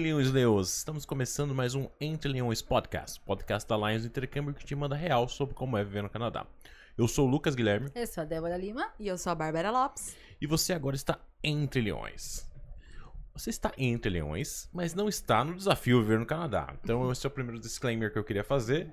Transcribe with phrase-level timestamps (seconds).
[0.00, 4.74] leões leões, estamos começando mais um Entre Leões Podcast, podcast da Lions Intercâmbio que te
[4.74, 6.46] manda real sobre como é viver no Canadá.
[6.96, 8.88] Eu sou o Lucas Guilherme Eu sou a Débora Lima.
[8.98, 10.16] E eu sou a Bárbara Lopes.
[10.40, 12.50] e você agora está entre leões.
[13.34, 16.74] Você está entre leões, mas não está no desafio viver no Canadá.
[16.82, 18.90] Então esse é o primeiro disclaimer que eu queria fazer.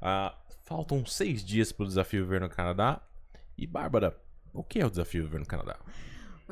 [0.00, 3.02] Ah, faltam seis dias para o desafio viver no Canadá.
[3.58, 4.16] E Bárbara,
[4.52, 5.76] o que é o desafio viver no Canadá?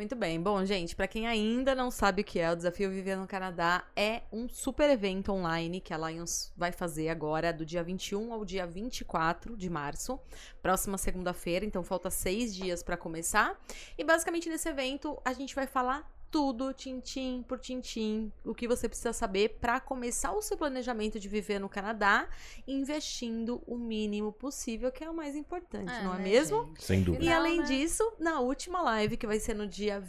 [0.03, 0.43] Muito bem.
[0.43, 3.85] Bom, gente, pra quem ainda não sabe o que é o Desafio Viver no Canadá,
[3.95, 8.45] é um super evento online que a Lions vai fazer agora, do dia 21 ao
[8.45, 10.19] dia 24 de março,
[10.61, 11.65] próxima segunda-feira.
[11.65, 13.57] Então, falta seis dias pra começar.
[13.97, 18.89] E basicamente nesse evento a gente vai falar tudo, tintim por tintim, o que você
[18.89, 22.27] precisa saber pra começar o seu planejamento de viver no Canadá,
[22.67, 26.65] investindo o mínimo possível, que é o mais importante, não é né, mesmo?
[26.69, 26.85] gente?
[26.85, 27.23] Sem dúvida.
[27.23, 27.65] E além né?
[27.65, 30.01] disso, na última live, que vai ser no dia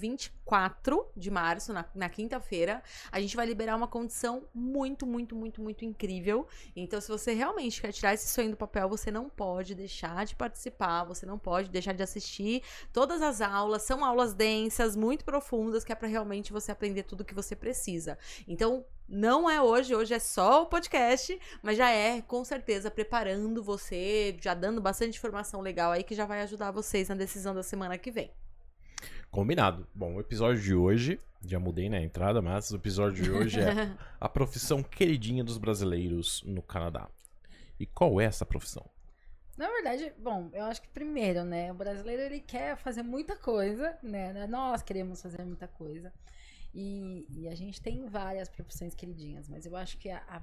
[0.44, 5.62] 24 de março, na, na quinta-feira, a gente vai liberar uma condição muito, muito, muito,
[5.62, 6.48] muito incrível.
[6.76, 10.36] Então, se você realmente quer tirar esse sonho do papel, você não pode deixar de
[10.36, 13.84] participar, você não pode deixar de assistir todas as aulas.
[13.84, 17.56] São aulas densas, muito profundas, que é para realmente você aprender tudo o que você
[17.56, 18.17] precisa.
[18.48, 23.62] Então, não é hoje, hoje é só o podcast, mas já é com certeza preparando
[23.62, 27.64] você, já dando bastante informação legal aí que já vai ajudar vocês na decisão da
[27.64, 28.32] semana que vem.
[29.32, 29.88] Combinado.
[29.94, 33.95] Bom, o episódio de hoje, já mudei na entrada, mas o episódio de hoje é
[34.20, 37.10] a profissão queridinha dos brasileiros no Canadá.
[37.80, 38.90] E qual é essa profissão?
[39.58, 43.98] Na verdade, bom, eu acho que primeiro, né, o brasileiro ele quer fazer muita coisa,
[44.02, 44.48] né?
[44.48, 46.12] Nós queremos fazer muita coisa.
[46.73, 50.42] E, e a gente tem várias profissões queridinhas, mas eu acho que a, a,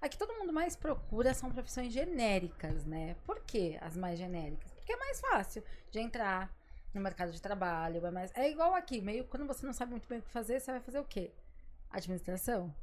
[0.00, 3.16] a que todo mundo mais procura são profissões genéricas, né?
[3.24, 4.72] Por que as mais genéricas?
[4.74, 6.54] Porque é mais fácil de entrar
[6.94, 10.08] no mercado de trabalho, é mais é igual aqui, meio quando você não sabe muito
[10.08, 11.32] bem o que fazer, você vai fazer o quê?
[11.90, 12.74] Administração,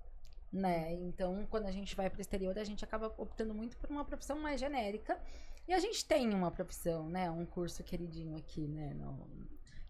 [0.52, 0.94] né?
[0.94, 4.06] Então, quando a gente vai para o exterior, a gente acaba optando muito por uma
[4.06, 5.20] profissão mais genérica.
[5.68, 7.32] E a gente tem uma profissão, né?
[7.32, 8.94] Um curso queridinho aqui, né?
[8.94, 9.28] No,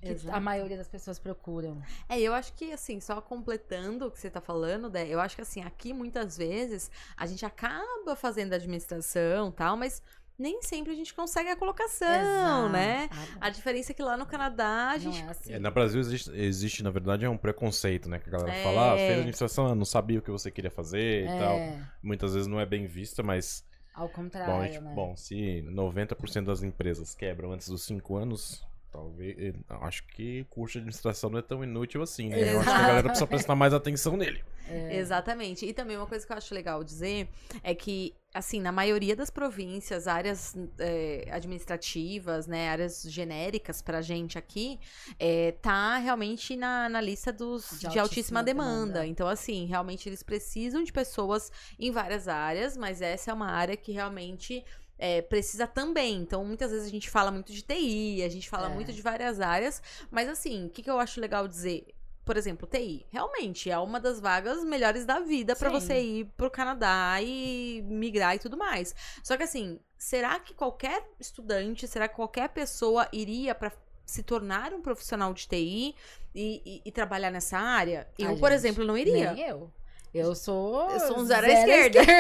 [0.03, 0.35] que Exato.
[0.35, 1.81] a maioria das pessoas procuram.
[2.09, 5.35] É, eu acho que, assim, só completando o que você tá falando, Dé, eu acho
[5.35, 10.02] que, assim, aqui muitas vezes a gente acaba fazendo administração e tal, mas
[10.38, 13.09] nem sempre a gente consegue a colocação, né?
[13.39, 15.53] A diferença é que lá no Canadá a Não gente é assim.
[15.53, 18.19] É, no Brasil existe, existe, na verdade, é um preconceito, né?
[18.19, 18.63] Que a galera É.
[18.63, 21.55] fala, ah, fez administração, não sabia o que você queria fazer e tal.
[21.57, 23.63] É, Muitas vezes não é bem vista, mas.
[23.93, 24.93] ao Bom, contrário, a gente- né?
[24.95, 29.35] bom, se 90% das empresas quebram antes dos 5 anos, talvez.
[29.37, 32.53] eh, Acho que curso de administração não é tão inútil assim, né?
[32.53, 34.43] Eu acho que a galera precisa prestar mais atenção nele.
[34.65, 34.97] É.
[34.97, 35.65] Exatamente.
[35.65, 37.27] E também uma coisa que eu acho legal dizer
[37.61, 44.37] é que, assim, na maioria das províncias, áreas é, administrativas, né, áreas genéricas pra gente
[44.37, 44.79] aqui,
[45.19, 48.85] é, tá realmente na, na lista dos, de, De altíssima, altíssima demanda.
[48.85, 49.07] demanda.
[49.07, 53.75] Então, assim, realmente eles precisam de pessoas em várias áreas, mas essa é uma área
[53.75, 54.63] que realmente.
[55.06, 56.16] É, precisa também.
[56.22, 58.74] Então, muitas vezes a gente fala muito de TI, a gente fala É.
[58.74, 61.86] muito de várias áreas, mas assim, o que, que eu acho legal dizer?
[62.25, 65.69] por exemplo, TI, realmente é uma das vagas melhores da vida Sim.
[65.69, 68.96] você ir pro Canadá e migrar e tudo mais.
[69.22, 73.74] Só que assim, será que qualquer estudante, será que qualquer pessoa iria pra
[74.06, 75.96] se tornar um profissional de TI
[76.34, 78.08] e, e- e trabalhar nessa área?
[78.18, 79.34] Eu, Ai, por gente, exemplo, não iria.
[79.34, 79.70] Nem eu.
[80.13, 80.91] Eu sou.
[80.91, 82.01] Eu sou um zero à esquerda.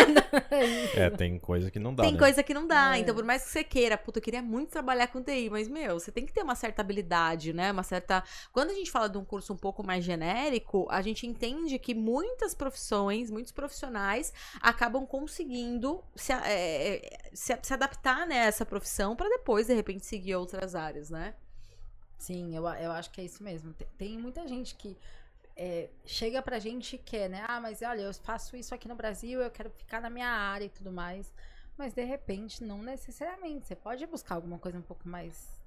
[0.95, 2.03] É, tem coisa que não dá.
[2.03, 2.19] Tem né?
[2.19, 2.95] coisa que não dá.
[2.95, 2.99] É.
[2.99, 5.99] Então, por mais que você queira, puta, eu queria muito trabalhar com TI, mas, meu,
[5.99, 7.71] você tem que ter uma certa habilidade, né?
[7.71, 8.23] Uma certa.
[8.51, 11.93] Quando a gente fala de um curso um pouco mais genérico, a gente entende que
[11.93, 18.65] muitas profissões, muitos profissionais acabam conseguindo se, é, é, se, se adaptar né, a essa
[18.65, 21.33] profissão pra depois, de repente, seguir outras áreas, né?
[22.17, 23.73] Sim, eu, eu acho que é isso mesmo.
[23.73, 24.97] Tem, tem muita gente que
[25.55, 27.43] é, chega pra gente e quer, né?
[27.47, 30.65] Ah, mas olha, eu faço isso aqui no Brasil, eu quero ficar na minha área
[30.65, 31.33] e tudo mais.
[31.77, 33.67] Mas de repente, não necessariamente.
[33.67, 35.61] Você pode buscar alguma coisa um pouco mais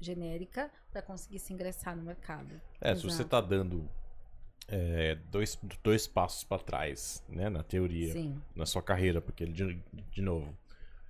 [0.00, 2.60] genérica pra conseguir se ingressar no mercado.
[2.80, 3.30] É, se você Exato.
[3.30, 3.88] tá dando
[4.68, 8.40] é, dois, dois passos pra trás, né, na teoria, Sim.
[8.54, 10.56] na sua carreira, porque, de, de novo,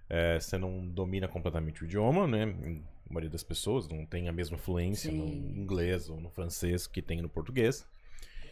[0.09, 2.45] é, você não domina completamente o idioma, né?
[3.09, 5.53] A maioria das pessoas não tem a mesma fluência no Sim.
[5.57, 7.87] inglês ou no francês que tem no português.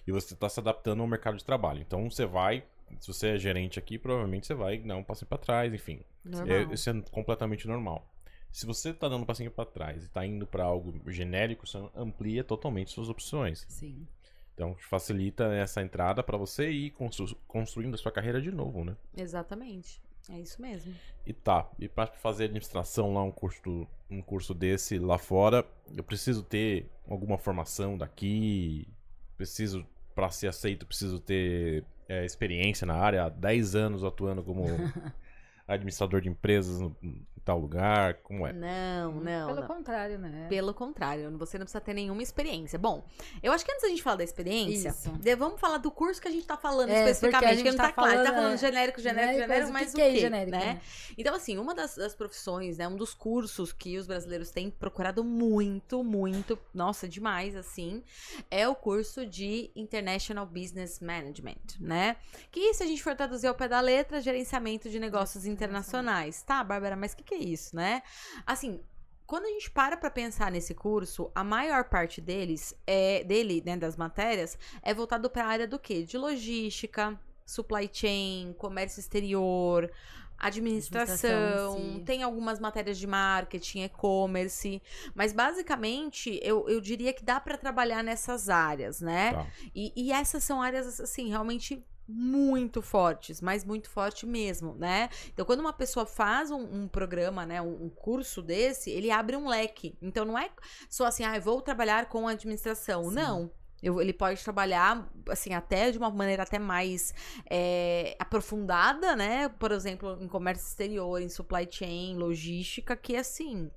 [0.07, 1.81] E você está se adaptando ao mercado de trabalho.
[1.81, 2.65] Então você vai,
[3.01, 6.01] se você é gerente aqui, provavelmente você vai dar um passinho para trás, enfim.
[6.47, 8.11] É, isso é completamente normal.
[8.53, 11.79] Se você está dando um passinho para trás e está indo para algo genérico, você
[11.97, 13.65] amplia totalmente suas opções.
[13.69, 14.07] Sim.
[14.55, 18.97] Então facilita essa entrada para você ir constru- construindo a sua carreira de novo, né?
[19.17, 20.01] Exatamente.
[20.31, 20.95] É isso mesmo.
[21.27, 26.05] E tá, e para fazer administração lá, um curso, um curso desse lá fora, eu
[26.05, 28.89] preciso ter alguma formação daqui,
[29.37, 34.65] preciso pra ser aceito, preciso ter é, experiência na área, há 10 anos atuando como
[35.67, 38.15] administrador de empresas no- em tal lugar?
[38.23, 38.53] Como é?
[38.53, 39.49] Não, não.
[39.49, 39.67] Pelo não.
[39.69, 40.47] contrário, né?
[40.49, 42.79] Pelo contrário, você não precisa ter nenhuma experiência.
[42.79, 43.05] Bom,
[43.43, 45.13] eu acho que antes da gente falar da experiência, Isso.
[45.37, 47.71] vamos falar do curso que a gente tá falando É, porque a especificamente, gente que
[47.71, 48.11] não tá, tá claro.
[48.11, 50.57] A gente tá falando, falando é, genérico, genérico, genérico, mas o que é quê, genérico,
[50.57, 50.65] né?
[50.65, 50.81] né?
[51.19, 55.23] Então, assim, uma das, das profissões, né, um dos cursos que os brasileiros têm procurado
[55.23, 58.03] muito, muito, nossa, demais, assim,
[58.51, 62.17] é o curso de International Business Management, né?
[62.51, 66.43] Que, se a gente for traduzir ao pé da letra, gerenciamento de negócios internacionais.
[66.43, 68.03] Tá, Bárbara, mas o que, que é isso, né?
[68.47, 68.81] Assim,
[69.27, 73.77] quando a gente para pra pensar nesse curso, a maior parte deles é dele, né,
[73.77, 76.03] das matérias, é voltado para a área do quê?
[76.03, 79.91] De logística, supply chain, comércio exterior,
[80.39, 84.83] administração, Administração tem algumas matérias de marketing, e-commerce,
[85.15, 89.33] mas basicamente eu, eu diria que dá para trabalhar nessas áreas, né?
[89.33, 89.47] Tá.
[89.75, 95.09] E, e essas são áreas, assim, realmente muito fortes, mas muito forte mesmo, né?
[95.33, 99.37] Então, quando uma pessoa faz um, um programa, né, um, um curso desse, ele abre
[99.37, 99.97] um leque.
[100.03, 100.51] Então, não é
[100.89, 103.05] só assim, ah, eu vou trabalhar com administração.
[103.09, 103.15] Sim.
[103.15, 103.51] Não.
[103.83, 107.13] Eu- ele pode trabalhar, assim, até de uma maneira até mais
[107.51, 109.49] é, aprofundada, né?
[109.49, 113.71] Por exemplo, em comércio exterior, em supply chain, logística, que assim.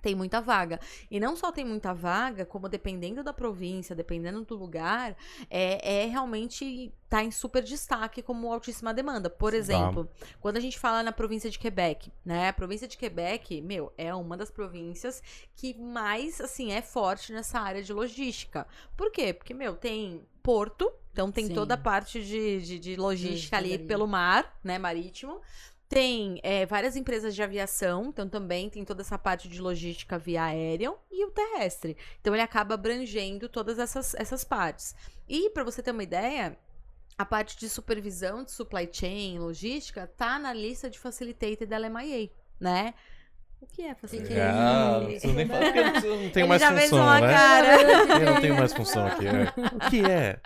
[0.00, 0.78] Tem muita vaga.
[1.10, 5.16] E não só tem muita vaga, como dependendo da província, dependendo do lugar,
[5.50, 9.30] é, é realmente tá em super destaque como altíssima demanda.
[9.30, 10.08] Por exemplo,
[10.40, 12.48] quando a gente fala na província de Quebec, né?
[12.48, 15.22] A província de Quebec, meu, é uma das províncias
[15.56, 18.66] que mais, assim, é forte nessa área de logística.
[18.96, 19.32] Por quê?
[19.32, 21.54] Porque, meu, tem porto, então tem Sim.
[21.54, 23.84] toda a parte de, de, de logística ali ali.
[23.84, 24.78] pelo mar, né?
[24.78, 25.40] Marítimo.
[25.88, 30.44] Tem é, várias empresas de aviação, então também tem toda essa parte de logística via
[30.44, 31.96] aérea e o terrestre.
[32.20, 34.94] Então ele acaba abrangendo todas essas, essas partes.
[35.26, 36.58] E para você ter uma ideia,
[37.16, 42.30] a parte de supervisão de supply chain, logística, tá na lista de facilitated da LMIA,
[42.60, 42.92] né?
[43.60, 44.40] O que é facilitated?
[44.40, 47.20] Ah, não preciso nem falar porque eu não tenho Ele mais já fez função, uma
[47.20, 47.32] né?
[47.32, 47.82] cara.
[48.20, 49.24] Eu não tenho mais função aqui.
[49.24, 49.52] né?
[49.56, 50.40] O que é?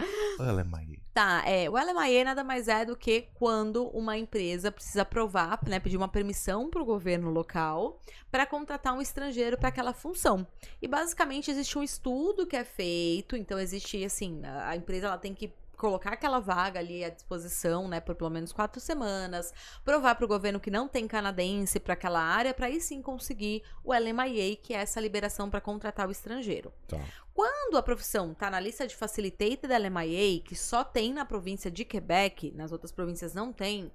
[0.65, 1.02] Maí.
[1.15, 5.79] Tá, é, o LMIA nada mais é do que quando uma empresa precisa aprovar, né,
[5.79, 8.01] pedir uma permissão para o governo local
[8.31, 10.47] para contratar um estrangeiro para aquela função.
[10.81, 15.35] E basicamente existe um estudo que é feito, então existe assim, a empresa ela tem
[15.35, 19.53] que colocar aquela vaga ali à disposição, né, por pelo menos quatro semanas,
[19.85, 23.65] provar para o governo que não tem canadense para aquela área, para aí sim conseguir
[23.83, 26.73] o LMIA, que é essa liberação para contratar o estrangeiro.
[26.87, 27.01] Tá.
[27.35, 31.69] Quando a profissão está na lista de Facilitated da LMIA, que só tem na província
[31.69, 33.91] de Quebec, nas outras províncias não tem,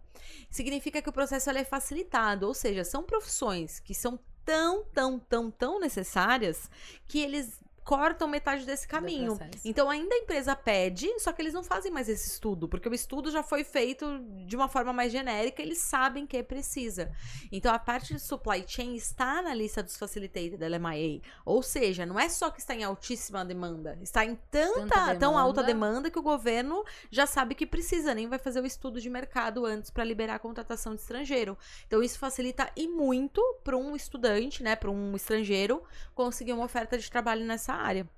[0.51, 2.47] significa que o processo é facilitado.
[2.47, 6.69] Ou seja, são profissões que são tão, tão, tão, tão necessárias
[7.07, 9.39] que eles cortam metade desse caminho.
[9.63, 12.93] Então ainda a empresa pede, só que eles não fazem mais esse estudo, porque o
[12.93, 17.09] estudo já foi feito de uma forma mais genérica, eles sabem que precisa.
[17.49, 21.21] Então a parte de supply chain está na lista dos facilitated da LMIA.
[21.45, 25.37] Ou seja, não é só que está em altíssima demanda, está em tanta, Tanta tão
[25.37, 25.93] alta demanda.
[25.93, 29.65] demanda que o governo já sabe que precisa, nem vai fazer o estudo de mercado
[29.65, 31.57] antes para liberar a contratação de estrangeiro.
[31.87, 35.81] Então isso facilita e muito para um estudante, né, para um estrangeiro
[36.13, 38.09] conseguir uma oferta de trabalho nessa área.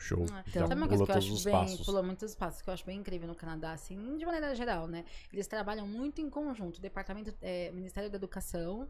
[0.00, 0.24] Show.
[0.46, 1.84] Já Sabe uma pula coisa que eu acho bem, passos.
[1.86, 5.04] pulou muitos passos, que eu acho bem incrível no Canadá, assim, de maneira geral, né?
[5.32, 8.88] Eles trabalham muito em conjunto, Departamento, é, Ministério da Educação,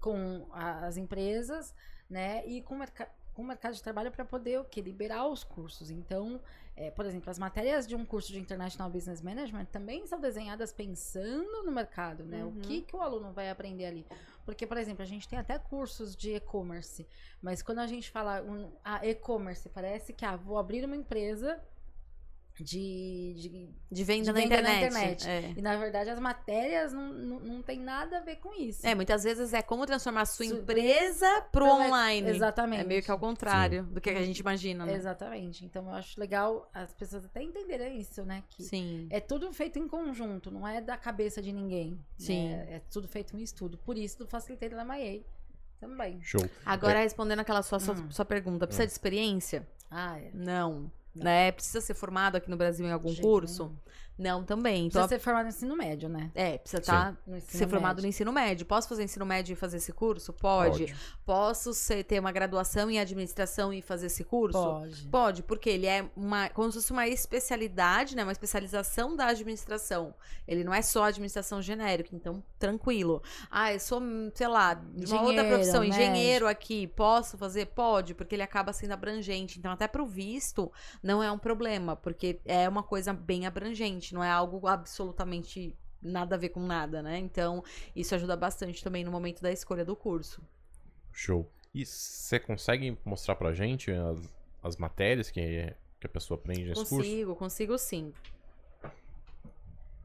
[0.00, 1.74] com a- as empresas,
[2.08, 2.46] né?
[2.46, 4.80] E com o, merca- com o mercado de trabalho para poder o quê?
[4.80, 5.90] Liberar os cursos.
[5.90, 6.40] Então,
[6.74, 10.72] é, por exemplo, as matérias de um curso de International Business Management também são desenhadas
[10.72, 12.42] pensando no mercado, né?
[12.42, 12.50] Uhum.
[12.56, 14.06] O que, que o aluno vai aprender ali?
[14.48, 17.06] Porque, por exemplo, a gente tem até cursos de e-commerce,
[17.42, 21.62] mas quando a gente fala um, ah, e-commerce, parece que ah, vou abrir uma empresa
[22.64, 25.22] de, de- De venda, De na, venda na internet.
[25.24, 25.28] internet.
[25.28, 25.54] É.
[25.58, 28.86] E na verdade as matérias não, não, não tem nada a ver com isso.
[28.86, 32.28] É, muitas vezes é como transformar a sua Su- empresa pro Pro- online.
[32.30, 32.80] Exatamente.
[32.80, 34.94] É meio que ao contrário do que a gente imagina, né?
[34.94, 35.64] Exatamente.
[35.64, 38.42] Então eu acho legal as pessoas até entenderem isso, né?
[38.50, 39.06] Que Sim.
[39.10, 41.92] é tudo feito em conjunto, não é da cabeça de ninguém.
[41.92, 41.98] né?
[42.18, 42.48] Sim.
[42.52, 43.78] É tudo feito em estudo.
[43.78, 45.22] Por isso, do Facilitei da MIA
[45.80, 46.20] também.
[46.22, 46.40] Show.
[46.66, 48.10] Agora, respondendo aquela sua, sua, Hum.
[48.10, 49.66] sua pergunta, precisa de experiência?
[49.90, 50.30] Ah, é.
[50.34, 50.90] Não.
[51.18, 51.24] Não.
[51.24, 51.52] Né?
[51.52, 53.76] Precisa ser formado aqui no Brasil em algum jeito curso?
[54.18, 54.86] Não, também.
[54.86, 56.30] Então, Precisa ser formado no ensino médio, né?
[56.34, 58.02] é, precisa estar No ensino ser formado médio.
[58.02, 58.66] no ensino médio.
[58.66, 60.32] Posso fazer ensino médio e fazer esse curso?
[60.32, 60.80] Pode.
[60.86, 60.96] Pode.
[61.24, 64.58] Posso ser- ter uma graduação em administração e fazer esse curso?
[64.58, 65.08] Pode.
[65.08, 68.22] Pode, porque ele é uma, como se fosse uma especialidade, né?
[68.24, 70.14] Uma especialização da administração.
[70.46, 73.22] Ele não é só administração genérica, então tranquilo.
[73.50, 74.02] Ah, eu sou,
[74.34, 76.00] sei lá, de uma outra profissão, médico.
[76.00, 77.66] engenheiro aqui, posso fazer?
[77.66, 79.58] Pode, porque ele acaba sendo abrangente.
[79.58, 80.70] Então, até pro visto,
[81.02, 86.36] não é um problema, porque é uma coisa bem abrangente, não é algo absolutamente nada
[86.36, 87.18] a ver com nada, né?
[87.18, 87.62] Então,
[87.94, 90.42] isso ajuda bastante também no momento da escolha do curso.
[91.12, 91.50] Show.
[91.74, 96.86] E você consegue mostrar pra gente as, as matérias que, que a pessoa aprende nesse
[96.86, 96.96] curso?
[96.96, 98.12] Consigo, consigo sim.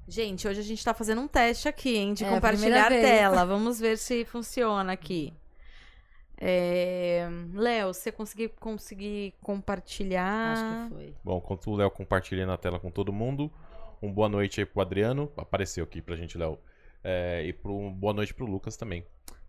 [0.07, 2.13] Gente, hoje a gente tá fazendo um teste aqui, hein?
[2.13, 3.45] De É, compartilhar tela.
[3.45, 5.33] Vamos ver se funciona aqui.
[6.37, 7.29] É...
[7.53, 10.51] Léo, você conseguir conseguir compartilhar?
[10.51, 11.15] Acho que foi.
[11.23, 13.49] Bom, enquanto o Léo compartilha na tela com todo mundo,
[14.03, 15.31] um boa noite aí pro Adriano.
[15.37, 16.59] Apareceu aqui pra gente, Léo.
[17.03, 19.05] É, e pro, um boa noite pro Lucas também.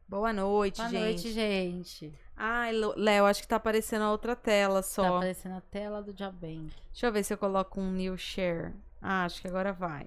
[0.09, 1.01] Boa noite, Boa gente.
[1.03, 2.15] noite, gente.
[2.37, 5.17] Ai, Léo, acho que tá aparecendo a outra tela Tá só.
[5.17, 6.73] aparecendo a tela do Jabank.
[6.93, 8.75] Deixa eu ver se eu coloco um new share.
[9.01, 10.07] Ah, acho que agora vai.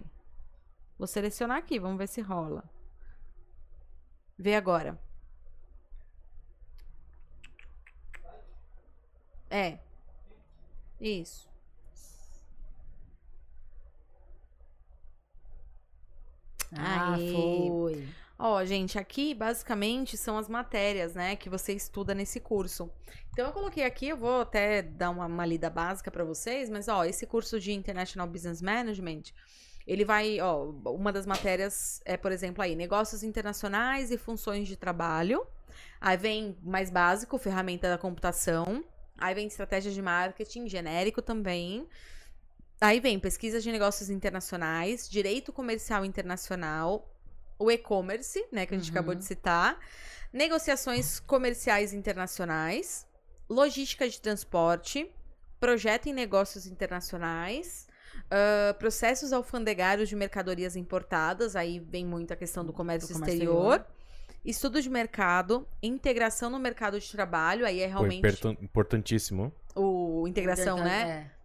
[0.97, 2.63] Vou selecionar aqui, vamos ver se rola.
[4.37, 4.99] Vê agora.
[9.49, 9.79] É.
[10.99, 11.49] Isso.
[16.71, 17.31] Ah, Aí.
[17.31, 18.07] foi.
[18.39, 22.89] Ó, gente, aqui basicamente são as matérias, né, que você estuda nesse curso.
[23.31, 26.87] Então eu coloquei aqui, eu vou até dar uma, uma lida básica pra vocês, mas
[26.87, 29.23] ó, esse curso de International Business Management,
[29.87, 34.75] ele vai, ó, uma das matérias é, por exemplo, aí, negócios internacionais e funções de
[34.75, 35.47] trabalho.
[35.99, 38.83] Aí vem mais básico, ferramenta da computação.
[39.17, 41.87] Aí vem estratégias de marketing, genérico também.
[42.79, 47.11] Aí vem pesquisas de negócios internacionais, direito comercial internacional,
[47.57, 48.93] o e-commerce, né, que a gente Uhum.
[48.97, 49.79] acabou de citar,
[50.31, 53.07] negociações comerciais internacionais,
[53.49, 55.09] logística de transporte,
[55.59, 57.87] projeto em negócios internacionais,
[58.29, 63.33] ah, processos alfandegários de mercadorias importadas, aí vem muito a questão do comércio, Do comércio
[63.33, 63.85] exterior.
[64.45, 69.51] Estudo de mercado, integração no mercado de trabalho, aí é realmente impertan- importantíssimo.
[69.75, 71.29] o integração, né?
[71.33, 71.36] É.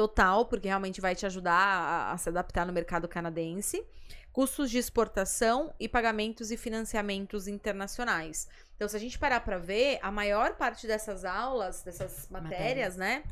[0.00, 3.84] total, porque realmente vai te ajudar a, a se adaptar no mercado canadense.
[4.32, 8.48] Custos de exportação e pagamentos e financiamentos internacionais.
[8.76, 13.24] Então, se a gente parar para ver, a maior parte dessas aulas, dessas matérias, né?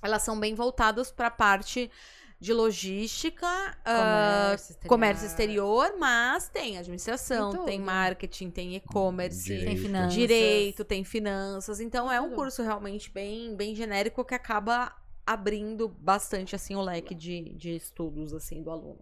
[0.00, 1.90] Elas são bem voltadas para a parte
[2.38, 3.48] de logística,
[3.84, 4.88] ah, Comércio exterior.
[4.88, 9.66] comércio exterior, mas tem administração, Tem tem marketing, tem e-commerce, Direito.
[9.66, 10.14] Tem finanças.
[10.14, 11.80] direito, tem finanças.
[11.80, 14.94] Então é um curso realmente bem, bem genérico que acaba
[15.28, 18.98] abrindo bastante assim o leque de, de estudos assim do aluno.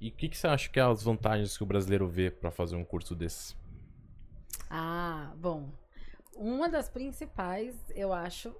[0.00, 2.50] E o que, que você acha que é as vantagens que o brasileiro vê pra
[2.50, 3.54] fazer um curso desse?
[4.70, 5.68] Ah, bom.
[6.34, 8.56] Uma das principais, eu acho,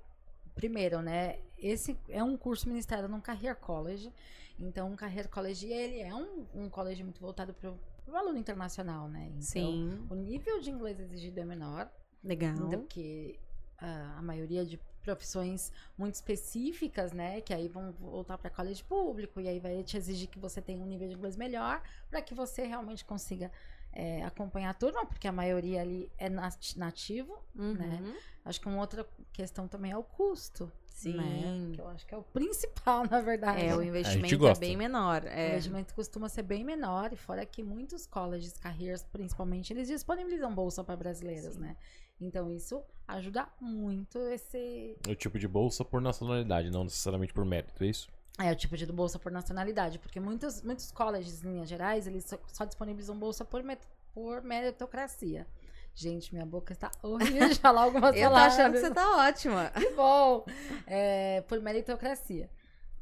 [0.54, 1.38] primeiro, né?
[1.56, 4.12] Esse é um curso ministrado num Career College.
[4.58, 9.08] Então, o Career College, ele é um, um college muito voltado para o aluno internacional,
[9.08, 9.28] né?
[9.28, 11.90] Então, Sim, o nível de inglês exigido é menor
[12.22, 12.68] legal.
[12.68, 13.38] do que
[13.78, 17.40] ah, a maioria de profissões muito específicas, né?
[17.40, 20.82] Que aí vão voltar para college público e aí vai te exigir que você tenha
[20.82, 23.50] um nível de inglês melhor para que você realmente consiga
[23.92, 27.38] é, acompanhar a turma, porque a maioria ali é nat- nativo.
[27.54, 27.72] Uhum.
[27.74, 28.14] né?
[28.44, 30.70] Acho que uma outra questão também é o custo.
[30.86, 31.16] Sim.
[31.16, 31.70] Né?
[31.74, 33.64] Que eu acho que é o principal, na verdade.
[33.64, 35.22] É, o investimento é bem menor.
[35.22, 35.50] O É.
[35.50, 40.82] investimento costuma ser bem menor, e fora que muitos colleges, carreiras principalmente, eles disponibilizam bolsa
[40.82, 41.76] para brasileiros, né?
[42.20, 44.96] Então isso ajuda muito esse.
[45.08, 48.08] O tipo de bolsa por nacionalidade, não necessariamente por mérito, é isso?
[48.40, 52.24] É o tipo de bolsa por nacionalidade, porque muitos, muitos colleges, em linhas gerais, eles
[52.24, 55.46] só, só disponibilizam bolsa por, met- por meritocracia.
[55.94, 58.54] Gente, minha boca está horrível de falar algumas Eu tô palavras.
[58.54, 59.70] achando que você tá ótima.
[59.74, 60.44] Que bom!
[60.86, 62.48] É, por meritocracia.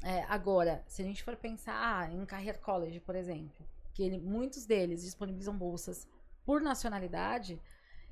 [0.03, 4.19] É, agora, se a gente for pensar ah, em Career College, por exemplo, que ele-
[4.19, 6.07] muitos deles disponibilizam bolsas
[6.43, 7.59] por nacionalidade,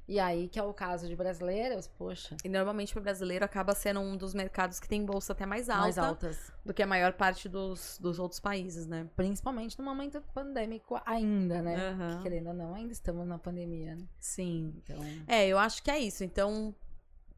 [0.07, 4.00] e aí que é o caso de brasileiros, poxa, E normalmente para brasileiro acaba sendo
[4.00, 6.51] um dos mercados que tem bolsa até mais alta, mais altas.
[6.63, 9.09] do que a maior parte dos, dos outros países, né?
[9.15, 11.75] Principalmente no momento pandêmico ainda, né?
[11.89, 12.17] Aham.
[12.17, 14.05] Que, querendo ou não, ainda estamos na pandemia, né?
[14.19, 14.74] Sim.
[14.77, 14.97] Então,
[15.27, 16.24] É, eu acho que é isso.
[16.24, 16.74] Então,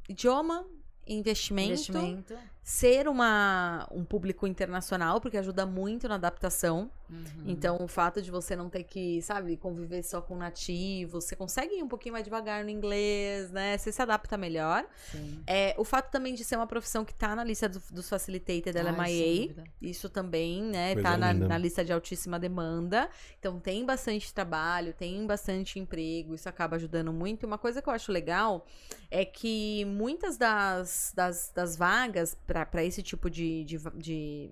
[0.10, 0.66] idioma,
[1.06, 2.38] investimento, investimento.
[2.68, 6.92] Ser uma, um público internacional, porque ajuda muito na adaptação.
[7.10, 7.44] Uhum.
[7.46, 11.76] Então, o fato de você não ter que, sabe, conviver só com nativos, você consegue
[11.76, 13.78] ir um pouquinho mais devagar no inglês, né?
[13.78, 14.86] Você se adapta melhor.
[15.10, 15.42] Sim.
[15.48, 18.74] É, o fato também de ser uma profissão que tá na lista do- dos facilitated
[18.74, 23.10] da LMIA, isso também, né, Coisa tá na, na lista de altíssima demanda.
[23.40, 27.48] Então tem bastante trabalho, tem bastante emprego, isso acaba ajudando muito.
[27.48, 28.66] Uma coisa que eu acho legal
[29.10, 32.36] é que muitas das, das, das vagas
[32.66, 34.52] para esse tipo de, de, de-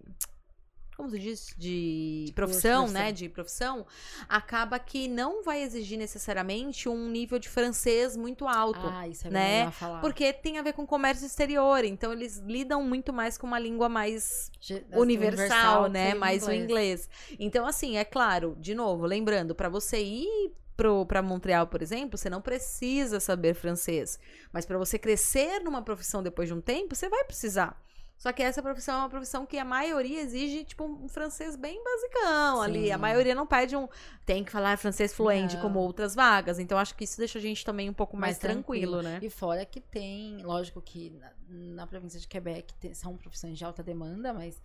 [0.95, 1.53] como se diz?
[1.57, 3.11] De profissão, né?
[3.11, 3.85] De profissão,
[4.29, 8.79] acaba que não vai exigir necessariamente um nível de francês muito alto.
[8.81, 9.71] Ah, isso é né?
[9.71, 9.99] falar.
[9.99, 13.89] Porque tem a ver com comércio exterior, então eles lidam muito mais com uma língua
[13.89, 16.13] mais Ge- universal, né?
[16.13, 17.09] que Mais o inglês.
[17.37, 22.17] Então, assim, é claro, de novo, lembrando, para você ir pro, pra Montreal, por exemplo,
[22.17, 24.17] você não precisa saber francês.
[24.51, 27.81] Mas para você crescer numa profissão depois de um tempo, você vai precisar.
[28.17, 31.83] Só que essa profissão é uma profissão que a maioria exige, tipo, um francês bem
[31.83, 32.89] basicão ali.
[32.91, 33.01] A Sim.
[33.01, 33.87] maioria não pede um.
[34.25, 35.61] Tem que falar francês fluente, Não.
[35.61, 36.57] como outras vagas.
[36.57, 39.19] Então, acho que isso deixa a gente também um pouco mais, Mais tranquilo, tranquilo.
[39.19, 39.25] né?
[39.25, 43.65] E fora que tem, lógico que na, na província de Quebec te- são profissões de
[43.65, 44.61] alta demanda, mas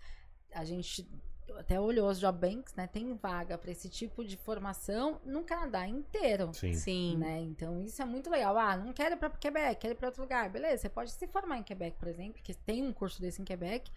[0.53, 1.07] a gente
[1.57, 2.87] até olhou os job banks, né?
[2.87, 6.53] Tem vaga para esse tipo de formação no Canadá inteiro.
[6.53, 6.73] Sim.
[6.73, 7.17] Sim.
[7.17, 7.39] Né?
[7.41, 8.57] Então isso é muito legal.
[8.57, 10.49] Ah, não quero ir para Quebec, quero ir para outro lugar.
[10.49, 13.45] Beleza, você pode se formar em Quebec, por exemplo, que tem um curso desse em
[13.45, 13.91] Quebec,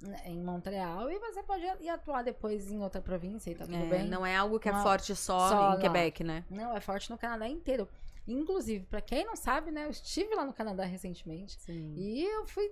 [0.00, 3.76] né, em Montreal, e você pode ir atuar depois em outra província e tá tudo
[3.76, 4.08] É, bem.
[4.08, 5.76] não é algo que é Não, forte só, só em lá.
[5.78, 6.44] Quebec, né?
[6.50, 7.88] Não, é forte no Canadá inteiro.
[8.26, 11.58] Inclusive, para quem não sabe, né, eu estive lá no Canadá recentemente.
[11.60, 11.94] Sim.
[11.96, 12.70] E eu fui,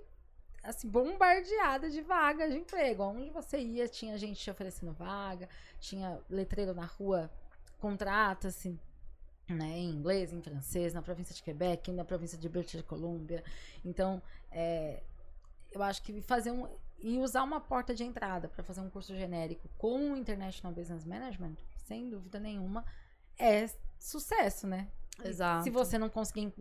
[0.63, 3.03] assim, bombardeada de vagas de emprego.
[3.03, 5.49] Onde você ia, tinha gente te oferecendo vaga,
[5.79, 7.31] tinha letreiro na rua,
[7.79, 8.79] contrata-se,
[9.49, 13.43] né, em inglês, em francês, na província de Quebec, na província de British Columbia.
[13.83, 15.01] Então, é,
[15.71, 16.67] eu acho que fazer um.
[17.03, 21.03] E usar uma porta de entrada para fazer um curso genérico com o International Business
[21.03, 22.85] Management, sem dúvida nenhuma,
[23.39, 24.87] é sucesso, né?
[25.23, 25.63] Exato.
[25.63, 26.53] Se você não conseguir,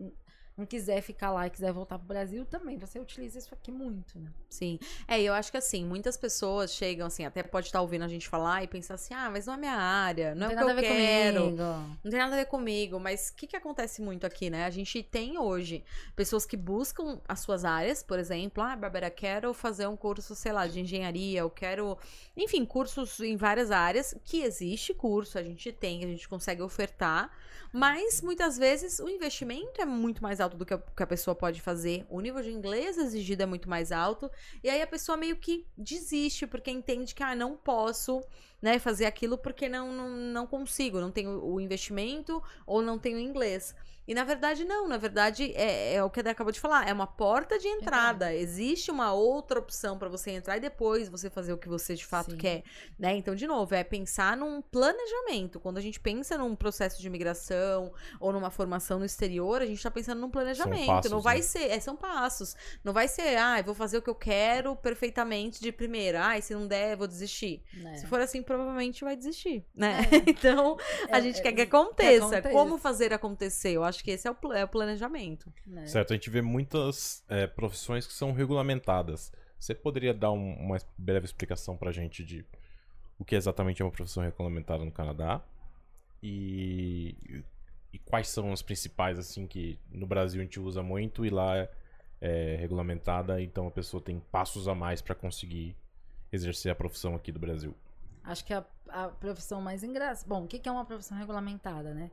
[0.60, 4.18] não quiser ficar lá e quiser voltar pro Brasil, também você utiliza isso aqui muito,
[4.18, 4.30] né?
[4.48, 4.78] Sim.
[5.08, 8.28] É, eu acho que assim, muitas pessoas chegam assim, até pode estar ouvindo a gente
[8.28, 10.72] falar e pensar assim, ah, mas não é minha área, não, é o tem que
[10.72, 11.44] eu quero.
[11.44, 11.62] comigo.
[12.04, 14.64] Não tem nada a ver comigo, mas o que, que acontece muito aqui, né?
[14.66, 15.82] A gente tem hoje
[16.14, 20.52] pessoas que buscam as suas áreas, por exemplo, ah, Bárbara, quero fazer um curso, sei
[20.52, 21.96] lá, de engenharia, eu quero,
[22.36, 27.30] enfim, cursos em várias áreas, que existe curso, a gente tem, a gente consegue ofertar,
[27.72, 31.34] mas muitas vezes o investimento é muito mais alto do que a, que a pessoa
[31.34, 34.30] pode fazer, o nível de inglês exigido é muito mais alto,
[34.62, 38.22] e aí a pessoa meio que desiste, porque entende que, ah, não posso
[38.60, 43.18] né, fazer aquilo porque não, não, não consigo, não tenho o investimento ou não tenho
[43.18, 43.74] inglês.
[44.10, 46.88] E na verdade, não, na verdade, é, é o que a Dé acabou de falar,
[46.88, 48.34] é uma porta de entrada.
[48.34, 52.04] Existe uma outra opção para você entrar e depois você fazer o que você de
[52.04, 52.36] fato Sim.
[52.36, 52.64] quer.
[52.98, 53.14] Né?
[53.14, 55.60] Então, de novo, é pensar num planejamento.
[55.60, 59.80] Quando a gente pensa num processo de imigração ou numa formação no exterior, a gente
[59.80, 60.86] tá pensando num planejamento.
[60.86, 61.42] passos, não vai né?
[61.42, 62.56] ser, é, são passos.
[62.82, 66.26] Não vai ser, ah, eu vou fazer o que eu quero perfeitamente de primeira.
[66.32, 67.62] Ah, se não der, eu vou desistir.
[67.74, 67.94] né?
[67.94, 70.00] Se for assim, provavelmente vai desistir, né?
[70.10, 70.16] É.
[70.28, 70.76] então,
[71.12, 72.24] a É, gente é, quer que aconteça.
[72.26, 72.50] aconteça.
[72.50, 73.70] Como fazer acontecer?
[73.70, 75.52] Eu acho que esse é o, pl- é o planejamento.
[75.66, 75.86] né?
[75.86, 79.32] Certo, a gente vê muitas é, profissões que são regulamentadas.
[79.58, 82.44] Você poderia dar um- uma breve explicação pra gente de
[83.18, 85.42] o que exatamente é uma profissão regulamentada no Canadá?
[86.22, 87.14] E,
[87.92, 91.56] e quais são as principais, assim, que no Brasil a gente usa muito e lá
[91.56, 91.70] é,
[92.20, 95.74] é regulamentada, então a pessoa tem passos a mais pra conseguir
[96.32, 97.74] exercer a profissão aqui do Brasil.
[98.22, 100.28] Acho que a, a profissão mais engraçada.
[100.28, 102.10] Bom, o que que é uma profissão regulamentada, né?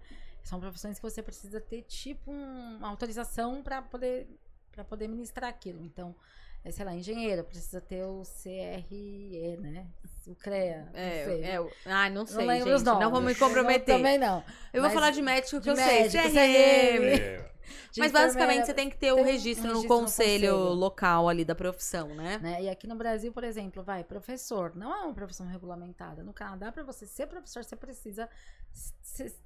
[0.48, 4.28] São profissões que você precisa ter, tipo, um- uma autorização para poder,
[4.72, 5.84] pra poder ministrar aquilo.
[5.84, 6.16] Então,
[6.64, 9.86] é, sei lá, engenheiro, precisa ter o CRE, né?
[10.26, 10.86] O CREA.
[10.86, 11.44] não sei.
[11.44, 12.84] é, o- ai, não sei, não gente.
[12.86, 13.96] Não vou me Eu comprometer.
[13.98, 14.38] também não.
[14.74, 16.32] eu vou mas falar de médico que de eu médico, sei.
[16.32, 17.18] CRM.
[17.18, 17.57] CRM.
[17.98, 20.74] Mas basicamente você tem que ter o tem um registro, no registro no conselho, conselho.
[20.74, 22.38] local ali da profissão, né?
[22.40, 22.64] né?
[22.64, 26.24] E aqui no Brasil, por exemplo, vai, professor, não é uma profissão regulamentada.
[26.24, 28.30] No Canadá, para você ser professor, você precisa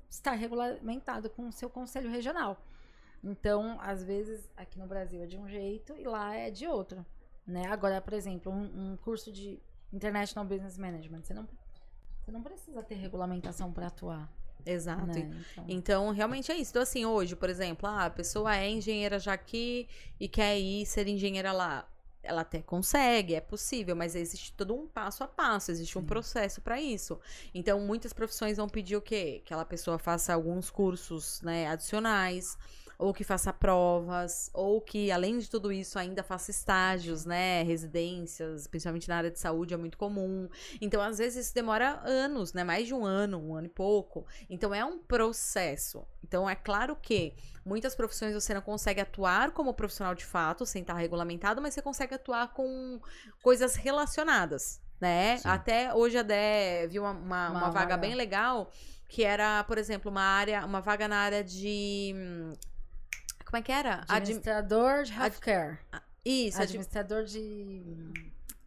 [0.10, 2.58] estar regulamentado com o seu conselho regional.
[3.24, 7.06] Então, às vezes, aqui no Brasil é de um jeito e lá é de outro.
[7.46, 7.68] Né?
[7.68, 9.60] Agora, por exemplo, um, um curso de
[9.94, 11.48] International Business Management, você não,
[12.20, 14.30] você não precisa ter regulamentação para atuar.
[14.66, 15.06] Exato.
[15.08, 15.32] Né?
[15.54, 16.72] Então, Então, realmente é isso.
[16.72, 19.88] Então, assim, hoje, por exemplo, ah, a pessoa é engenheira já aqui
[20.20, 21.88] e quer ir ser engenheira lá.
[22.24, 26.08] Ela até consegue, é possível, mas existe todo um passo a passo, existe um Sim.
[26.08, 27.20] processo para isso.
[27.54, 29.42] Então, muitas profissões vão pedir o quê?
[29.44, 32.56] Que aquela pessoa faça alguns cursos, né, adicionais,
[33.02, 37.64] ou que faça provas, ou que, além de tudo isso, ainda faça estágios, né?
[37.64, 40.48] Residências, principalmente na área de saúde, é muito comum.
[40.80, 42.64] Então, às vezes, isso demora anos, né?
[42.64, 44.24] Mais de um ano, um ano e pouco.
[44.48, 46.06] Então, é um processo.
[46.24, 47.34] Então, é claro que
[47.66, 51.82] muitas profissões você não consegue atuar como profissional de fato, sem estar regulamentado, mas você
[51.82, 53.00] consegue atuar com
[53.42, 55.38] coisas relacionadas, né?
[55.38, 55.48] Sim.
[55.48, 57.98] Até hoje a Dé viu uma, uma, Uma uma vaga vaga.
[57.98, 58.72] bem legal,
[59.10, 62.14] que era, por exemplo, uma área, uma vaga na área de.
[63.52, 63.94] Hum, Como é que era?
[64.08, 65.80] Admi- Administrador de healthcare.
[66.24, 67.82] Isso, admi- Administrador de.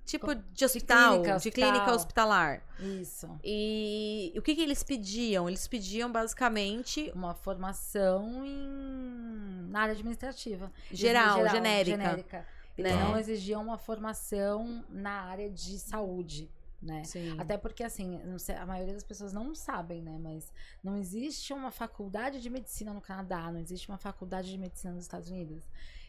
[0.05, 1.94] tipo de hospital, de clínica, clínica, hospital.
[1.97, 2.62] hospitalar.
[2.79, 3.29] Isso.
[3.42, 5.49] E o que, que eles pediam?
[5.49, 9.68] Eles pediam basicamente Uma formação em...
[9.70, 10.70] na área administrativa.
[10.90, 11.97] geral, genérica.
[11.97, 12.47] genérica.
[12.77, 13.03] Eles né?
[13.05, 16.51] não exigiam uma formação na área de saúde,
[16.85, 17.03] né?
[17.05, 17.35] Sim.
[17.38, 20.18] Até porque, assim, sei, a maioria das pessoas não sabem, né?
[20.20, 24.92] Mas não existe uma faculdade de medicina no Canadá, não existe uma faculdade de medicina
[24.92, 25.64] nos Estados Unidos.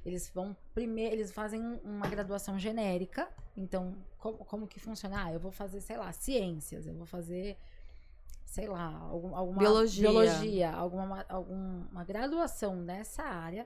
[0.05, 3.27] Eles vão primeiro, eles fazem um- uma graduação genérica.
[3.57, 5.23] Então, como, como que funciona?
[5.25, 7.57] Ah, eu vou fazer, sei lá, ciências, eu vou fazer,
[8.45, 10.09] sei lá, algum, alguma Biologia.
[10.09, 13.65] biologia alguma, alguma graduação nessa área.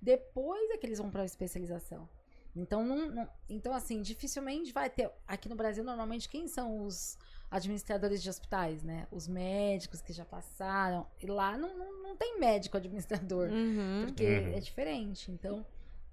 [0.00, 2.08] Depois é que eles vão para a especialização.
[2.54, 5.10] Então, não, não- então, assim, dificilmente vai ter.
[5.26, 7.16] Aqui no Brasil, normalmente, quem são os
[7.50, 9.06] administradores de hospitais, né?
[9.10, 11.06] Os médicos que já passaram.
[11.20, 13.48] E lá não, não, não tem médico administrador.
[13.50, 14.02] Uhum.
[14.06, 14.54] Porque Uhum.
[14.54, 15.30] é diferente.
[15.30, 15.64] Então,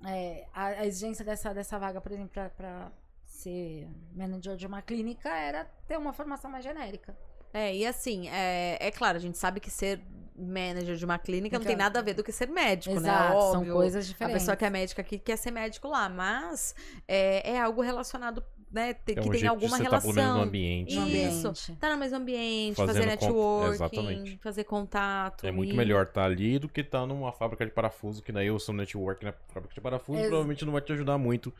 [0.05, 2.91] é, a, a exigência dessa, dessa vaga, por exemplo, para
[3.25, 7.15] ser manager de uma clínica era ter uma formação mais genérica.
[7.53, 9.99] É, e assim, é, é claro, a gente sabe que ser
[10.39, 13.09] manager de uma clínica não tem Então- nada a ver do que ser médico, né?
[13.09, 13.73] Exato, são Óbvio.
[13.73, 14.41] coisas A diferentes.
[14.43, 16.75] pessoa que é médica aqui quer ser médico lá, mas
[17.07, 18.89] é, é algo relacionado, né?
[18.91, 20.41] É que um tem alguma estar no relação.
[20.43, 20.93] ambiente.
[20.95, 21.09] No né?
[21.11, 21.47] Isso.
[21.47, 21.75] ambiente.
[21.79, 24.37] Tá no mesmo ambiente, Fazendo fazer networking, Exatamente.
[24.43, 25.47] fazer contato.
[25.47, 28.45] É muito e- melhor estar ali do que estar numa fábrica de parafuso, que daí
[28.45, 31.51] eu sou network na fábrica de parafuso, Ex- provavelmente não vai te ajudar muito,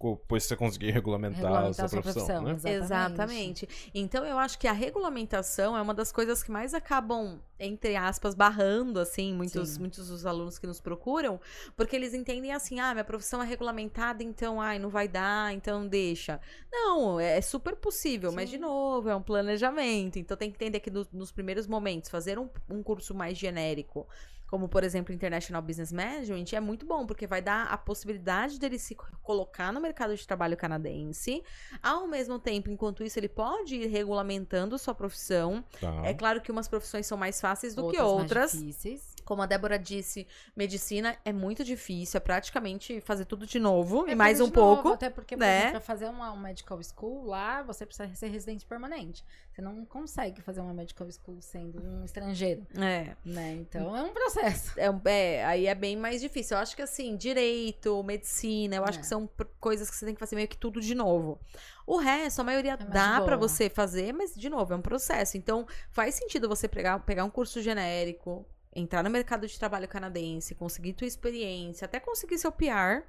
[0.00, 2.56] co- pois você conseguir regulamentar, Regulamentar a sua profissão, né?
[2.64, 3.68] Exatamente.
[3.94, 8.34] Então eu acho que a regulamentação é uma das coisas que mais acabam, entre aspas,
[8.34, 9.80] barrando, assim, muitos, Sim.
[9.80, 11.38] muitos dos alunos que nos procuram,
[11.76, 15.86] porque eles entendem assim, ah, minha profissão é regulamentada, então, ai, não vai dar, então
[15.86, 16.40] deixa.
[16.72, 18.62] Não, é super possível, mas de Sim.
[18.62, 20.18] novo, é um planejamento.
[20.18, 24.08] Então tem que entender que no- nos primeiros momentos, fazer um, um curso mais genérico.
[24.50, 28.80] Como, por exemplo, International Business Management, é muito bom, porque vai dar a possibilidade dele
[28.80, 31.40] se co- colocar no mercado de trabalho canadense,
[31.80, 35.64] ao mesmo tempo, enquanto isso, ele pode ir regulamentando sua profissão.
[35.80, 36.02] Tá.
[36.04, 38.50] É claro que umas profissões são mais fáceis do que mais outras.
[38.52, 39.09] difíceis.
[39.30, 44.10] Como a Débora disse, medicina é muito difícil, é praticamente fazer tudo de novo É
[44.10, 44.88] e mais um novo, pouco.
[44.88, 45.70] Até porque, por né?
[45.70, 49.24] pra fazer uma, um medical school lá, você precisa ser residente permanente.
[49.52, 53.14] Você não consegue fazer uma medical school sendo um estrangeiro, É.
[53.24, 53.52] né?
[53.54, 54.72] Então é um processo.
[54.76, 56.56] É, é, aí é bem mais difícil.
[56.56, 59.00] Eu acho que assim, direito, medicina, eu acho É.
[59.02, 61.38] que são coisas que você tem que fazer meio que tudo de novo.
[61.86, 63.36] O resto, a maioria mais dá boa.
[63.36, 65.36] você fazer, mas de novo, é um processo.
[65.36, 70.54] Então, faz sentido você pegar, pegar um curso genérico, entrar no mercado de trabalho canadense,
[70.54, 73.02] conseguir tua experiência, até conseguir seu PR.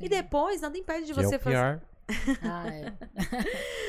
[0.00, 0.08] E Sim.
[0.08, 1.78] depois, nada impede de Que é você o fazer.
[1.78, 1.84] PR.
[2.42, 2.92] Ah, é.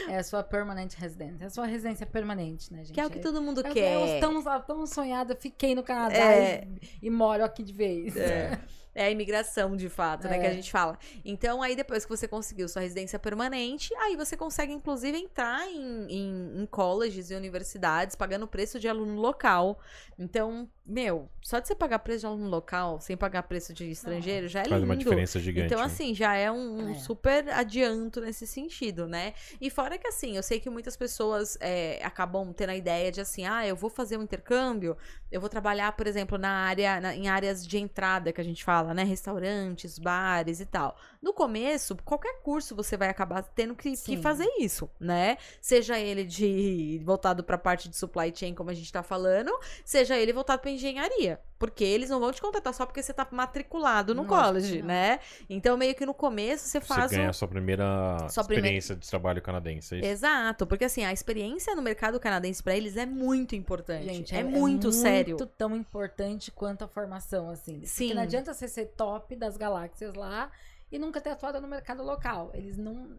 [0.13, 1.43] é a sua permanent residence.
[1.43, 2.93] É a sua residência permanente, né, gente?
[2.93, 4.15] Que é o que todo mundo Eu- quer.
[4.15, 6.65] Eu tão, tão sonhada, fiquei no Canadá É.
[7.01, 8.15] e, e moro aqui de vez.
[8.15, 8.58] É.
[8.97, 10.39] É a imigração, de fato, né?
[10.39, 10.53] Que a É.
[10.53, 10.97] gente fala.
[11.25, 16.08] Então, aí depois que você conseguiu sua residência permanente, aí você consegue, inclusive, entrar em,
[16.10, 19.77] em, em colleges e universidades pagando o preço de aluno local.
[20.17, 24.47] Então, meu, só de você pagar preço de aluno local sem pagar preço de estrangeiro
[24.47, 24.86] já é Faz lindo.
[24.86, 25.65] uma diferença gigante.
[25.73, 26.93] Então, assim, já é um, um É.
[26.93, 29.34] super adianto nesse sentido, né?
[29.60, 33.19] E fora que, assim, eu sei que muitas pessoas é, acabam tendo a ideia de
[33.19, 34.95] assim, ah, eu vou fazer um intercâmbio,
[35.31, 38.63] eu vou trabalhar, por exemplo, na área, na- em áreas de entrada que a gente
[38.63, 39.04] fala, né?
[39.04, 40.95] Restaurantes, bares e tal.
[41.21, 45.38] No começo, qualquer curso você vai acabar tendo que, que fazer isso, né?
[45.62, 49.52] Seja ele de voltado para a parte de supply chain, como a gente tá falando,
[49.84, 51.39] seja ele voltado para engenharia.
[51.58, 54.88] Porque eles não vão te contratar só porque você tá matriculado no que college, não.
[54.89, 55.19] né?
[55.50, 57.30] Então, meio que no começo você Você faz ganha um...
[57.30, 59.95] a sua primeira Sua primeira- experiência de trabalho canadense.
[59.95, 60.08] é isso?
[60.08, 64.04] Exato, porque assim, a experiência no mercado canadense pra eles é muito importante.
[64.06, 65.38] Gente, é, muito sério.
[65.38, 67.82] muito tão importante quanto a formação, assim.
[67.86, 68.06] Sim.
[68.08, 70.51] Porque não adianta você ser top das galáxias lá
[70.91, 72.51] e nunca ter atuado no mercado local.
[72.53, 73.09] Eles não.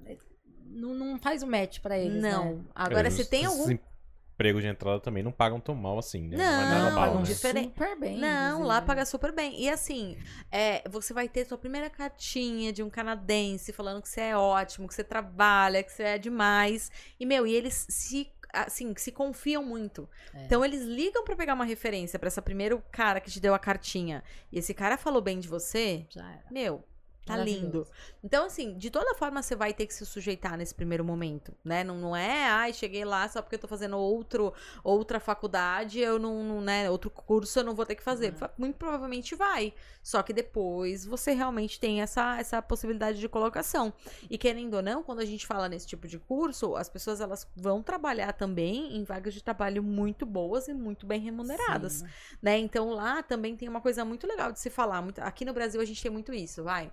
[0.69, 2.21] Não, não faz o match pra eles.
[2.23, 2.57] não.
[2.57, 2.65] Né?
[2.75, 3.71] Agora, É, se os- tem algum.
[3.71, 6.35] empregos de entrada também não pagam tão mal assim, né?
[6.35, 7.23] é Não, nada mal, pagam né?
[7.25, 7.69] diferente.
[7.69, 8.19] super bem.
[8.19, 9.63] Não, lá paga super bem.
[9.63, 10.19] E assim,
[10.51, 14.87] é, você vai ter sua primeira cartinha de um canadense falando que você é ótimo,
[14.89, 16.91] que você trabalha, que você é demais.
[17.19, 18.31] E, meu, e eles se
[18.63, 20.09] assim, que se confiam muito.
[20.35, 20.45] É.
[20.45, 23.59] Então eles ligam pra pegar uma referência pra esse primeiro cara que te deu a
[23.59, 24.23] cartinha.
[24.51, 26.45] E esse cara falou bem de você, Já era.
[26.51, 26.85] meu,
[27.27, 27.87] tá lindo.
[28.23, 31.83] Então, assim, de toda forma você vai ter que se sujeitar nesse primeiro momento, né?
[31.85, 36.19] Não, não é, ai, cheguei lá só porque eu tô fazendo outro, outra faculdade, eu
[36.19, 38.33] não, não, né, outro curso eu não vou ter que fazer.
[38.41, 38.49] Uhum.
[38.59, 39.75] Muito provavelmente vai.
[40.03, 43.93] Só que depois você realmente tem essa, essa possibilidade de colocação.
[44.31, 47.47] E querendo ou não, quando a gente fala nesse tipo de curso, as pessoas elas
[47.57, 52.07] vão trabalhar também em vagas de trabalho muito boas e muito bem remuneradas Sim.
[52.41, 52.59] né?
[52.59, 55.03] Então lá também tem uma coisa muito legal de se falar.
[55.03, 56.91] Muito- aqui no Brasil a gente tem muito isso, vai.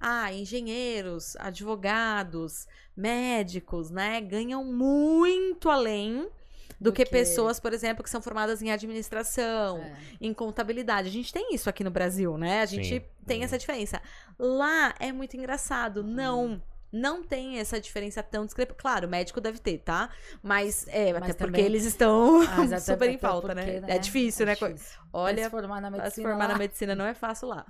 [0.00, 2.66] Ah, engenheiros, advogados,
[2.96, 4.20] médicos, né?
[4.20, 6.28] Ganham muito além
[6.80, 9.96] do, que, pessoas, por exemplo, que são formadas em administração, É.
[10.20, 11.08] em contabilidade.
[11.08, 12.60] A gente tem isso aqui no Brasil, né?
[12.60, 13.02] A gente Sim.
[13.26, 13.44] tem Uhum.
[13.44, 14.02] essa diferença.
[14.38, 16.02] Lá é muito engraçado.
[16.02, 16.60] Não.
[16.96, 18.78] Não tem essa diferença tão discrepante.
[18.80, 20.10] Claro, médico deve ter, tá?
[20.40, 22.46] Mas, é, Mas até porque também- eles estão Ah,
[22.80, 23.82] super em até pauta, porque, né?
[23.88, 24.54] É difícil, É né?
[24.54, 25.00] difícil.
[25.12, 26.28] Olha, se formar na medicina.
[26.28, 27.66] formar na medicina não é fácil lá.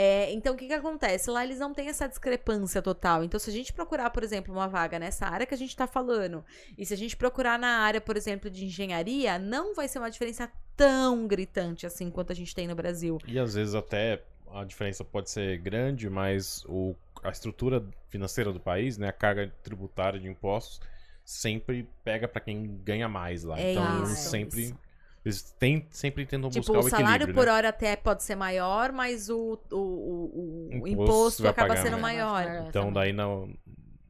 [0.00, 1.28] É, então, o que que acontece?
[1.28, 3.24] Lá eles não têm essa discrepância total.
[3.24, 5.88] Então, se a gente procurar, por exemplo, uma vaga nessa área que a gente tá
[5.88, 6.44] falando,
[6.78, 10.08] e se a gente procurar na área, por exemplo, de engenharia, não vai ser uma
[10.08, 13.18] diferença tão gritante assim quanto a gente tem no Brasil.
[13.26, 18.60] E às vezes até a diferença pode ser grande, mas o, a estrutura financeira do
[18.60, 20.80] país, né, a carga tributária de impostos,
[21.24, 23.58] sempre pega pra quem ganha mais lá.
[23.58, 24.30] É então isso.
[24.30, 24.76] sempre
[25.24, 27.52] eles tem, sempre tentam Tipo, buscar o o salário equilíbrio, por né?
[27.52, 31.98] hora até pode ser maior, mas o, o, o, o Imposto imposto acaba pagar sendo
[31.98, 31.98] mais.
[31.98, 32.66] maior.
[32.68, 33.48] Então daí no,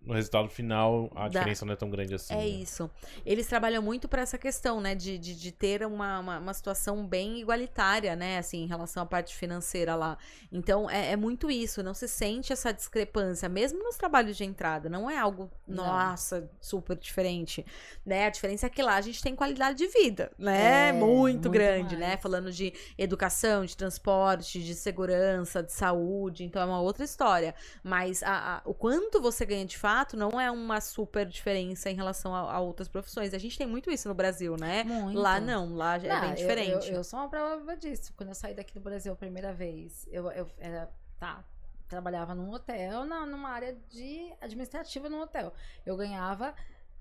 [0.08, 2.32] no resultado final a diferença não é tão grande assim.
[2.34, 2.46] É né?
[2.48, 2.90] isso.
[3.24, 4.94] Eles trabalham muito para essa questão, né?
[4.94, 8.38] De, de, de ter uma, uma, uma situação bem igualitária, né?
[8.38, 10.16] Assim, em relação à parte financeira lá.
[10.50, 11.82] Então, é, é muito isso.
[11.82, 14.88] Não se sente essa discrepância, mesmo nos trabalhos de entrada.
[14.88, 15.84] Não é algo, Não.
[15.84, 17.64] nossa, super diferente.
[18.04, 18.26] Né?
[18.26, 20.88] A diferença é que lá a gente tem qualidade de vida, né?
[20.88, 22.08] É, muito, muito grande, mais.
[22.12, 22.16] né?
[22.16, 26.44] Falando de educação, de transporte, de segurança, de saúde.
[26.44, 27.54] Então, é uma outra história.
[27.84, 31.94] Mas a- a- o quanto você ganha de fato não é uma super diferença em
[31.94, 33.32] relação a, a outras profissões.
[33.34, 34.84] A gente tem muito isso no Brasil, né?
[34.84, 35.18] Muito.
[35.18, 36.88] Lá não, lá é Não, bem eu- diferente.
[36.90, 38.12] Eu, eu sou uma prova disso.
[38.16, 40.90] Quando eu saí daqui do Brasil a primeira vez, eu, eu era.
[41.18, 41.44] Tá.
[41.88, 45.52] Trabalhava num hotel, na, numa área de administrativa num hotel.
[45.86, 46.54] Eu ganhava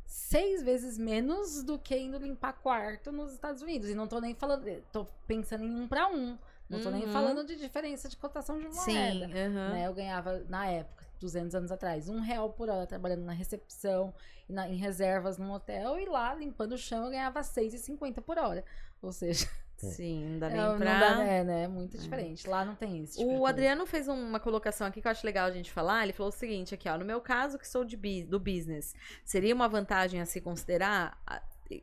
[0.05, 3.89] seis vezes menos do que indo limpar quarto nos Estados Unidos.
[3.89, 4.65] E não tô nem falando.
[4.91, 6.37] Tô pensando em um pra um.
[6.69, 7.11] Não tô nem Uhum.
[7.13, 8.81] falando de diferença de cotação de moeda.
[8.81, 9.69] Sim, aham.
[9.73, 9.87] né?
[9.87, 14.13] Eu ganhava, na época, 200 anos atrás, um real por hora trabalhando na recepção,
[14.47, 18.37] e na- em reservas num hotel, e lá, limpando o chão, eu ganhava 6,50 por
[18.37, 18.63] hora.
[19.01, 20.99] Ou seja, Sim, não dá nem é, não pra...
[20.99, 21.63] dá, é, né?
[21.63, 22.49] É muito diferente.
[22.49, 23.19] Lá não tem isso.
[23.19, 23.45] tipo O.
[23.45, 26.03] Adriano fez uma colocação aqui que eu acho legal a gente falar.
[26.03, 26.97] Ele falou o seguinte aqui, ó.
[26.97, 31.21] No meu caso, que sou de do business, seria uma vantagem a se considerar?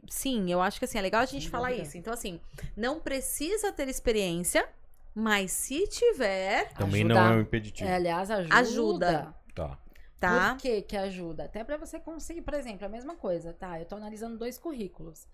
[0.09, 1.97] Sim, eu acho que assim, é legal a gente Sem falar isso.
[1.97, 2.41] Então, assim,
[2.77, 4.69] não precisa ter experiência,
[5.15, 7.35] mas se tiver, Também não Ajudar.
[7.35, 7.89] é um impeditivo.
[7.89, 8.55] É, aliás, ajuda.
[8.57, 9.35] Ajuda.
[9.55, 9.79] Tá.
[10.19, 10.55] tá?
[10.55, 11.45] Por que que ajuda?
[11.45, 13.79] Até pra você conseguir, por exemplo, a mesma coisa, tá?
[13.79, 15.27] Eu tô analisando dois currículos.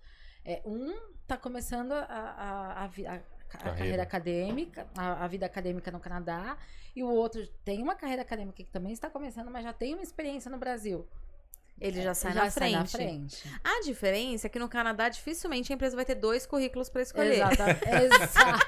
[0.45, 0.93] É, um
[1.27, 3.77] tá começando a, a, a- a Carreira.
[3.77, 6.57] carreira acadêmica, a, a vida acadêmica no Canadá,
[6.95, 10.03] e o outro tem uma carreira acadêmica que também está começando, mas já tem uma
[10.03, 11.05] experiência no Brasil.
[11.81, 12.77] Ele já sai, já na, sai frente.
[12.77, 13.43] na frente.
[13.63, 17.41] A diferença é que no Canadá, dificilmente a empresa vai ter dois currículos pra escolher.
[17.41, 18.59] Exata, exa-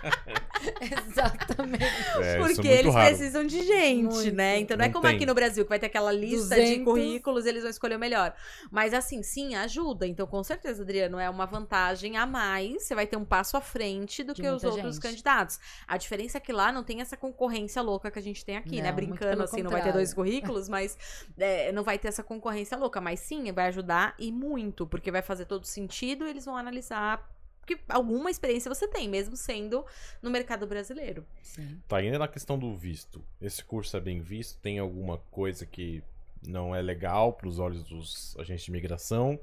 [0.81, 1.83] exatamente.
[1.83, 3.07] É, isso Porque é eles raro.
[3.07, 4.35] precisam de gente, Muito.
[4.35, 4.59] né?
[4.59, 5.15] Então não é Não como tem.
[5.15, 6.85] aqui no Brasil, que vai ter aquela lista de 200.
[6.85, 8.33] currículos e eles vão escolher o melhor.
[8.71, 10.07] Mas assim, sim, ajuda.
[10.07, 12.83] Então, com certeza, Adriano, é uma vantagem a mais.
[12.87, 14.99] Você vai ter um passo à frente do De que os outros gente.
[15.03, 15.59] candidatos.
[15.87, 18.81] A diferença é que lá não tem essa concorrência louca que a gente tem aqui,
[18.81, 18.89] né?
[18.91, 20.31] Não, muito Brincando assim, não vai ter dois contrário.
[20.41, 20.97] currículos, mas
[21.37, 23.01] é, não vai ter essa concorrência louca.
[23.03, 27.29] Mas sim, vai ajudar e muito, porque vai fazer todo sentido e eles vão analisar.
[27.59, 29.85] Porque alguma experiência você tem, mesmo sendo
[30.21, 31.25] no mercado brasileiro.
[31.41, 31.81] Sim.
[31.87, 33.23] Tá, ainda na questão do visto.
[33.39, 34.59] Esse curso é bem visto?
[34.59, 36.03] Tem alguma coisa que
[36.45, 39.39] não é legal pros olhos dos agentes de imigração?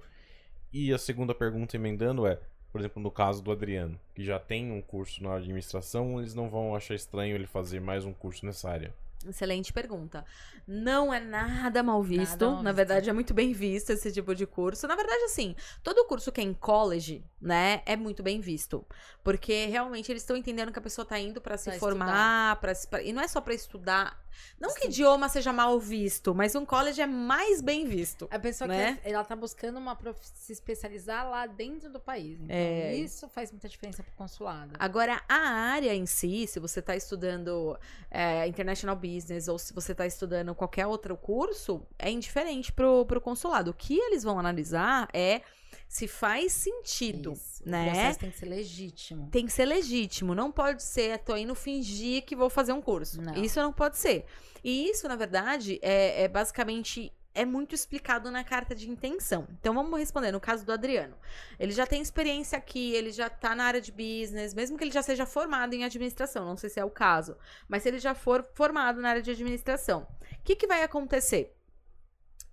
[0.73, 2.39] E a segunda pergunta emendando é,
[2.71, 6.49] por exemplo, no caso do Adriano, que já tem um curso na administração, eles não
[6.49, 8.95] vão achar estranho ele fazer mais um curso nessa área.
[9.27, 10.25] Excelente pergunta.
[10.67, 12.45] Não é nada mal visto.
[12.47, 12.77] mal Na visto.
[12.77, 14.87] verdade, é muito bem visto esse tipo de curso.
[14.89, 18.87] Na verdade, assim, todo curso que é em college, né, é muito bem visto.
[19.23, 22.75] Porque realmente eles estão entendendo que a pessoa tá indo pra se Pra formar, pra
[22.75, 24.19] se- pra- e não é só pra estudar.
[24.59, 24.89] Não que Sim.
[24.89, 28.29] idioma seja mal visto, mas um college é mais bem visto.
[28.31, 28.99] A pessoa Né?
[29.03, 30.19] quer, ela tá buscando uma prof...
[30.23, 32.39] se especializar lá dentro do país.
[32.41, 32.95] Então, É.
[32.95, 34.73] isso faz muita diferença pro consulado.
[34.79, 37.79] Agora, a área em si, se você está estudando
[38.11, 43.21] é, International Business ou se você está estudando qualquer outro curso, é indiferente pro, pro
[43.21, 43.71] consulado.
[43.71, 45.43] O que eles vão analisar é
[45.91, 47.65] se faz sentido, Isso.
[47.67, 47.87] O né?
[47.87, 49.29] processo tem que ser legítimo.
[49.29, 53.21] Tem que ser legítimo, não pode ser, tô indo fingir que vou fazer um curso.
[53.21, 53.35] Não.
[53.35, 54.25] Isso não pode ser.
[54.63, 59.49] E isso, na verdade, é, é basicamente é muito explicado na carta de intenção.
[59.59, 61.17] Então vamos responder no caso do Adriano.
[61.59, 64.93] Ele já tem experiência aqui, ele já tá na área de business, mesmo que ele
[64.93, 67.37] já seja formado em administração, não sei se é o caso,
[67.69, 71.53] mas se ele já for formado na área de administração, o que, que vai acontecer?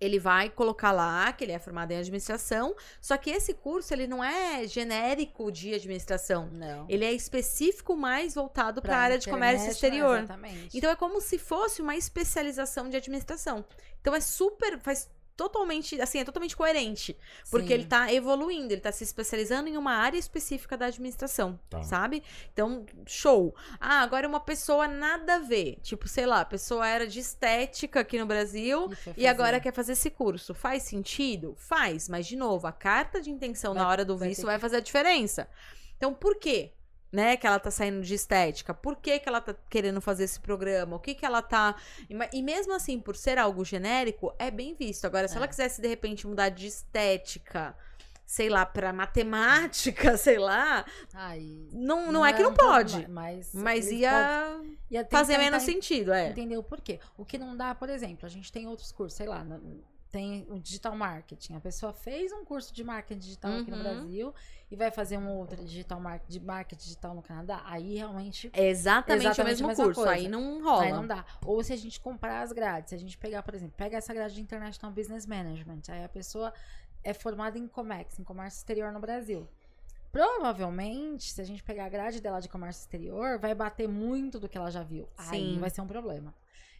[0.00, 4.06] Ele vai colocar lá que ele é formado em administração, só que esse curso ele
[4.06, 6.48] não é genérico de administração.
[6.52, 6.86] Não.
[6.88, 10.18] Ele é específico mais voltado para a área de comércio exterior.
[10.18, 10.76] Exatamente.
[10.76, 13.64] Então é como se fosse uma especialização de administração.
[14.00, 17.16] Então é super, faz totalmente, assim, é totalmente coerente,
[17.48, 17.74] porque Sim.
[17.74, 21.80] ele tá evoluindo, ele tá se especializando em uma área específica da administração, Tá.
[21.84, 22.24] sabe?
[22.52, 23.54] Então, show.
[23.80, 28.00] Ah, agora uma pessoa nada a ver, tipo, sei lá, a pessoa era de estética
[28.00, 30.52] aqui no Brasil E agora quer fazer esse curso.
[30.54, 31.54] Faz sentido?
[31.56, 34.56] Faz, mas de novo, a carta de intenção Vai- na hora do vai visto vai
[34.56, 35.48] que- fazer a diferença.
[35.96, 36.72] Então, por quê?
[37.10, 38.74] Né, que ela tá saindo de estética?
[38.74, 40.96] Por que, que ela tá querendo fazer esse programa?
[40.96, 41.74] O que que ela tá.
[42.32, 45.06] E mesmo assim, por ser algo genérico, é bem visto.
[45.06, 45.38] Agora, se É.
[45.38, 47.74] ela quisesse de repente mudar de estética,
[48.26, 53.08] sei lá, pra matemática, sei lá, Ai, não, não, é que não um problema, pode.
[53.10, 56.28] Mas, Mas eles ia ia fazer menos en- sentido, é.
[56.28, 57.00] Entender o porquê.
[57.16, 59.46] O que não dá, por exemplo, a gente tem outros cursos, sei lá,
[60.10, 61.56] tem o digital marketing.
[61.56, 63.82] A pessoa fez um curso de marketing digital aqui no Uhum.
[63.82, 64.34] Brasil
[64.70, 67.62] e vai fazer um outro digital mar de marketing digital no Canadá.
[67.66, 70.00] Aí realmente É exatamente, Exatamente o mesmo curso.
[70.02, 70.14] coisa.
[70.14, 70.82] Aí não rola.
[70.84, 71.24] Aí não dá.
[71.44, 74.14] Ou se a gente comprar as grades, se a gente pegar, por exemplo, pega essa
[74.14, 76.52] grade de International Business Management, aí a pessoa
[77.04, 79.46] é formada em Comex, em comércio exterior no Brasil.
[80.10, 84.48] Provavelmente, se a gente pegar a grade dela de comércio exterior, vai bater muito do
[84.48, 85.08] que ela já viu.
[85.16, 85.58] Aí Sim.
[85.60, 86.34] vai ser um problema.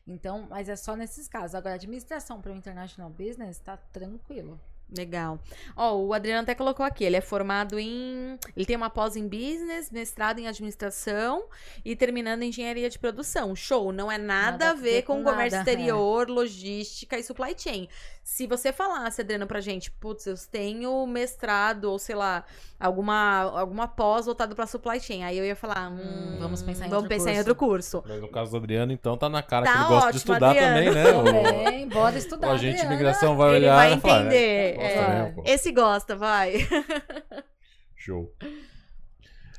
[0.09, 1.55] Então, mas é só nesses casos.
[1.55, 4.59] Agora, administração para o international business tá tranquilo.
[4.96, 5.38] Legal.
[5.77, 8.38] Ó, o Adriano até colocou aqui, ele é formado em.
[8.57, 11.44] Ele tem uma pós em business, mestrado em administração
[11.85, 13.55] e terminando em engenharia de produção.
[13.55, 15.74] Show, não é nada, Nada a ver com, com comércio nada, é.
[15.74, 17.87] exterior, logística e supply chain.
[18.24, 22.44] Se você falasse, Adriano, pra gente, putz, eu tenho mestrado ou sei lá,
[22.79, 26.90] alguma, alguma pós voltado pra supply chain, aí eu ia falar, hum, vamos pensar em
[26.90, 27.48] vamos outro pensar em curso.
[27.48, 28.05] outro curso.
[28.07, 30.18] Mas no caso do Adriano, então, tá na cara Tá que ele gosta de ótimo,
[30.35, 30.74] estudar Adriano.
[30.74, 31.11] também, né?
[31.11, 31.24] O,
[31.64, 32.48] Também, bora estudar.
[32.48, 34.78] o agente de imigração vai Ele olhar vai e falar, entender.
[34.81, 35.23] "É, gosta é.
[35.23, 36.55] mesmo, pô." Esse gosta, vai.
[37.97, 38.33] Show.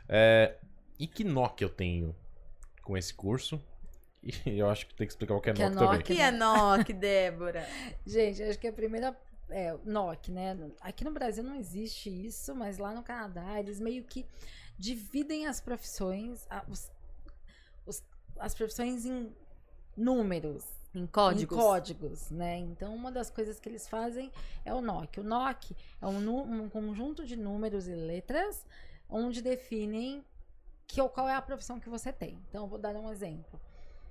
[0.08, 0.56] É,
[0.98, 2.16] e que NOC eu tenho
[2.84, 3.62] com esse curso?
[4.24, 5.98] E eu acho que tem que explicar o que é Que é NOC também.
[5.98, 6.04] NOC.
[6.04, 7.68] que é NOC, Débora?
[8.06, 9.18] Gente, acho que a primeira.
[9.52, 10.56] É, o NOC, né?
[10.80, 14.24] Aqui no Brasil não existe isso, mas lá no Canadá eles meio que
[14.78, 16.92] dividem as profissões, a- os-
[17.86, 18.04] os-
[18.38, 19.34] as profissões em
[19.98, 21.58] números, Em códigos.
[21.58, 22.58] em códigos, né?
[22.58, 24.32] Então uma das coisas que eles fazem
[24.66, 25.20] é o NOC.
[25.20, 28.66] O NOC é um, um conjunto de números e letras
[29.10, 30.24] onde definem
[30.88, 32.42] que, qual é a profissão que você tem.
[32.50, 33.62] Então, eu vou dar um exemplo.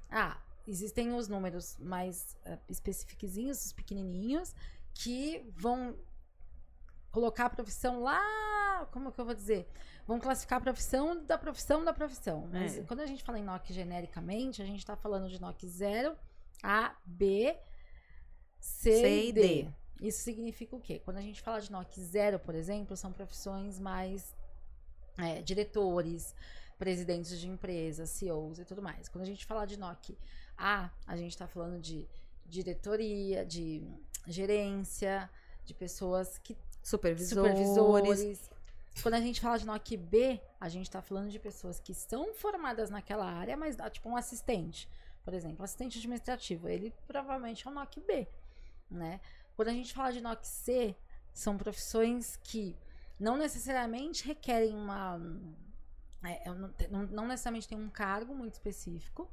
[0.09, 4.55] Ah, existem os números mais uh, especifiquezinhos, os pequenininhos,
[4.95, 5.97] que vão
[7.11, 9.69] colocar a profissão lá, como que eu vou dizer?
[10.07, 12.49] Vão classificar a profissão da profissão da profissão.
[12.53, 12.83] Mas É.
[12.83, 16.17] quando a gente fala em NOC genericamente, a gente está falando de NOC 0,
[16.63, 17.57] A, B,
[18.59, 19.41] C, C e D.
[19.41, 19.69] D.
[20.01, 21.01] Isso significa o quê?
[21.01, 24.35] Quando a gente fala de NOC 0, por exemplo, são profissões mais
[25.19, 26.35] é, diretores,
[26.79, 29.09] presidentes de empresas, CEOs e tudo mais.
[29.09, 30.17] Quando a gente fala de NOC
[30.57, 32.09] A, a gente está falando de
[32.47, 33.83] diretoria, de
[34.27, 35.29] gerência,
[35.65, 37.69] de pessoas que Supervisores.
[37.69, 38.51] supervisores.
[39.03, 42.33] Quando a gente fala de NOC B, a gente está falando de pessoas que são
[42.35, 44.89] formadas naquela área, mas tipo um assistente,
[45.29, 48.27] por exemplo, assistente administrativo, ele provavelmente é um NOC B,
[48.91, 49.21] né?
[49.55, 50.97] Quando a gente fala de NOC C,
[51.35, 52.75] são profissões que
[53.21, 55.21] não necessariamente requerem uma
[56.25, 59.31] é, não, não- não necessariamente tem um cargo muito específico,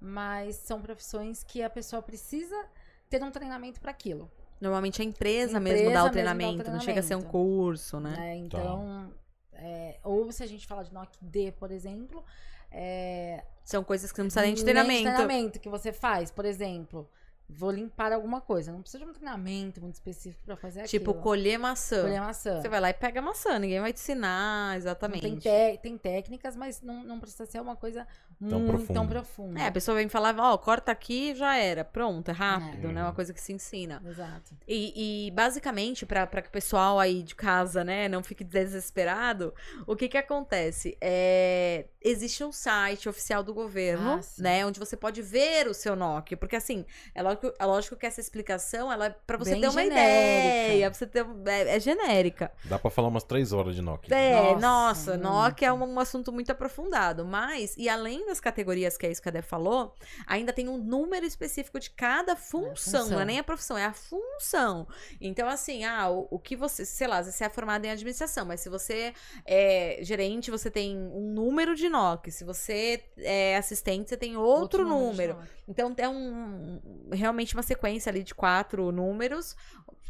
[0.00, 2.66] mas são profissões que a pessoa precisa
[3.08, 4.28] ter um treinamento para aquilo.
[4.60, 7.14] Normalmente a empresa, Empresa mesmo dá o mesmo dá o treinamento, não chega a ser
[7.14, 8.16] um curso, né?
[8.16, 8.36] né?
[8.36, 9.14] Então,
[9.52, 12.24] é, ou se a gente fala de NOC D, por exemplo,
[12.70, 15.02] é, São coisas que não precisam nem de nem treinamento.
[15.02, 17.08] treinamento que você faz, por exemplo,
[17.54, 21.22] vou limpar alguma coisa, não precisa de um treinamento muito específico para fazer Tipo, aquilo.
[21.22, 22.02] colher maçã.
[22.02, 22.60] colher maçã.
[22.60, 25.22] Você vai lá e pega a maçã, ninguém vai te ensinar exatamente.
[25.22, 28.06] tem, te- tem técnicas, mas não, não precisa ser uma coisa
[28.48, 29.08] Tão muito tão profunda.
[29.10, 29.60] profunda.
[29.60, 31.84] É, a pessoa vem falar, ó, corta aqui já era.
[31.84, 32.92] Pronto, é rápido, É.
[32.92, 33.02] né?
[33.02, 34.02] Uma coisa que se ensina.
[34.06, 34.54] Exato.
[34.66, 39.52] E, e, basicamente, pra pra que o pessoal aí de casa, né, não fique desesperado,
[39.86, 40.96] o que que acontece?
[41.00, 45.94] É, existe um site oficial do governo, Ah, né, onde você pode ver o seu
[45.94, 46.36] NOC.
[46.36, 46.84] Porque, assim,
[47.14, 49.82] é lógico lógico, é lógico que essa explicação, ela é pra você Bem ter uma
[49.82, 49.94] genérica.
[50.00, 52.52] ideia, pra você ter, é, é genérica.
[52.64, 54.14] Dá pra falar umas três horas de Nokia.
[54.14, 55.16] É, Nossa.
[55.16, 57.24] Nokia é um, um assunto muito aprofundado.
[57.24, 59.94] Mas, e além das categorias que a isso que a Dé falou,
[60.26, 62.74] ainda tem um número específico de cada função.
[62.74, 63.08] função.
[63.10, 64.86] Não é nem a profissão, é a função.
[65.20, 68.60] Então, assim, ah, o, o que você, sei lá, você é formado em administração, mas
[68.60, 69.14] se você
[69.46, 72.32] é gerente, você tem um número de Nokia.
[72.32, 75.34] Se você é assistente, você tem outro, número.
[75.34, 75.60] de nota.
[75.70, 76.80] Então é um
[77.12, 79.56] realmente uma sequência ali de quatro números,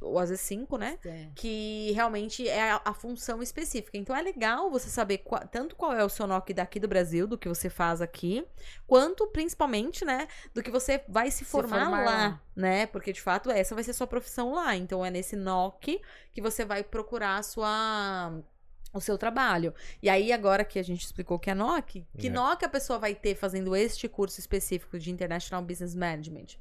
[0.01, 0.99] ou às vezes cinco, né?
[1.05, 1.27] É.
[1.35, 3.99] Que realmente é a, a função específica.
[3.99, 7.27] Então é legal você saber qua- tanto qual é o seu NOC daqui do Brasil,
[7.27, 8.43] do que você faz aqui,
[8.87, 12.41] quanto principalmente, né, do que você vai se formar, formar lá, lá.
[12.57, 12.87] né?
[12.87, 14.75] Porque de fato essa vai ser sua profissão lá.
[14.75, 16.01] Então é nesse NOC
[16.33, 18.33] que você vai procurar a sua
[18.93, 19.73] o seu trabalho.
[20.03, 22.31] E aí, agora que a gente explicou que é NOC, que É.
[22.31, 26.57] NOC a pessoa vai ter fazendo este curso específico de International Business Management?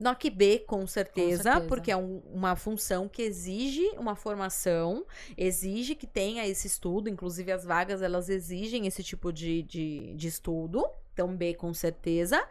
[0.00, 1.66] NOC B, com certeza, certeza.
[1.68, 5.04] porque é um- uma função que exige uma formação,
[5.36, 10.26] exige que tenha esse estudo, inclusive as vagas, elas exigem esse tipo de, de, de
[10.28, 12.42] estudo, então B, com certeza,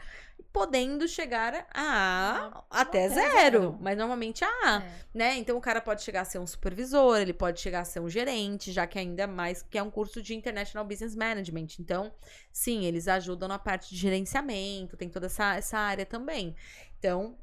[0.51, 3.77] podendo chegar a A até, até zero, zero.
[3.79, 4.91] mas normalmente a A É.
[5.13, 5.37] né?
[5.37, 8.09] Então o cara pode chegar a ser um supervisor, ele pode chegar a ser um
[8.09, 11.67] gerente, já que ainda mais que é um curso de International Business Management.
[11.79, 12.11] Então,
[12.51, 16.55] sim, eles ajudam na parte de gerenciamento, tem toda essa, essa área também.
[16.99, 17.35] Então,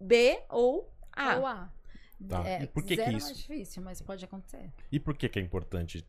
[0.00, 1.36] B ou A.
[1.36, 1.72] Ou A.
[2.28, 4.70] Tá, É, e por que que é isso- mais difícil, mas pode acontecer.
[4.90, 6.04] E por que, que é importante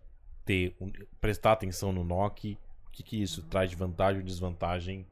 [0.45, 0.91] ter um-
[1.21, 2.57] prestar atenção no NOC?
[2.87, 5.05] O que, que isso traz de vantagem ou desvantagem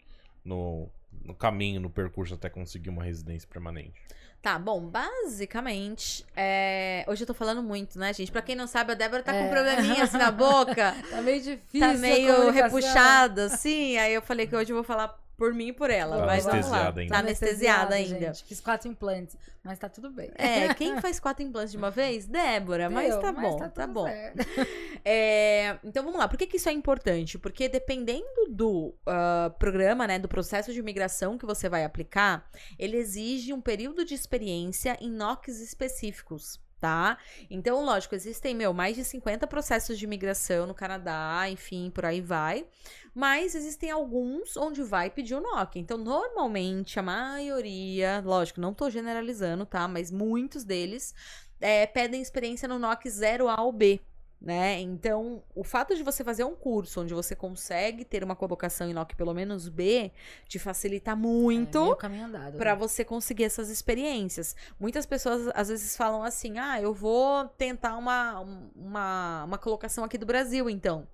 [0.43, 0.89] no,
[1.23, 3.93] no caminho, no percurso até conseguir uma residência permanente?
[4.41, 7.03] Tá, bom, basicamente, é...
[7.07, 8.31] hoje eu tô falando muito, né, gente?
[8.31, 9.41] Pra quem não sabe, a Débora tá com É.
[9.47, 10.95] um probleminha assim na boca.
[11.09, 11.79] Tá meio difícil.
[11.79, 13.97] tá meio repuxada, assim.
[13.97, 16.19] Aí eu falei que hoje eu vou falar por mim e por ela.
[16.19, 16.87] Tá mas vamos lá.
[16.87, 17.13] anestesiada ainda.
[17.13, 18.19] Tá anestesiada ainda.
[18.19, 18.43] gente.
[18.43, 20.31] Fiz quatro implantes, mas tá tudo bem.
[20.35, 22.25] É, quem faz quatro implantes de uma vez?
[22.25, 24.05] Débora, mas Deu, tá bom, tá, tudo bom.
[24.05, 24.45] certo.
[25.07, 27.37] É, então vamos lá, por que, que isso é importante?
[27.37, 32.97] Porque dependendo do ah, programa, né, do processo de imigração que você vai aplicar, ele
[32.97, 36.59] exige um período de experiência em NOCs específicos.
[36.79, 37.17] Tá?
[37.49, 42.21] Então, lógico, existem, meu, mais de 50 processos de imigração no Canadá, enfim, por aí
[42.21, 42.65] vai.
[43.15, 45.77] Mas existem alguns onde vai pedir o NOC.
[45.77, 49.87] Então, normalmente, a maioria, lógico, não tô generalizando, tá?
[49.87, 51.15] Mas muitos deles
[51.61, 54.01] é, pedem experiência no NOC 0A ou B.
[54.41, 54.81] Né?
[54.81, 58.93] Então, o fato de você fazer um curso onde você consegue ter uma colocação em
[58.93, 60.11] NOC pelo menos B
[60.47, 62.57] te facilita É, muito andado.
[62.57, 62.77] Pra né?
[62.77, 64.55] você conseguir essas experiências.
[64.79, 68.41] Muitas pessoas às vezes falam assim: ah, eu vou tentar uma,
[68.75, 71.07] uma, uma colocação aqui do Brasil, então.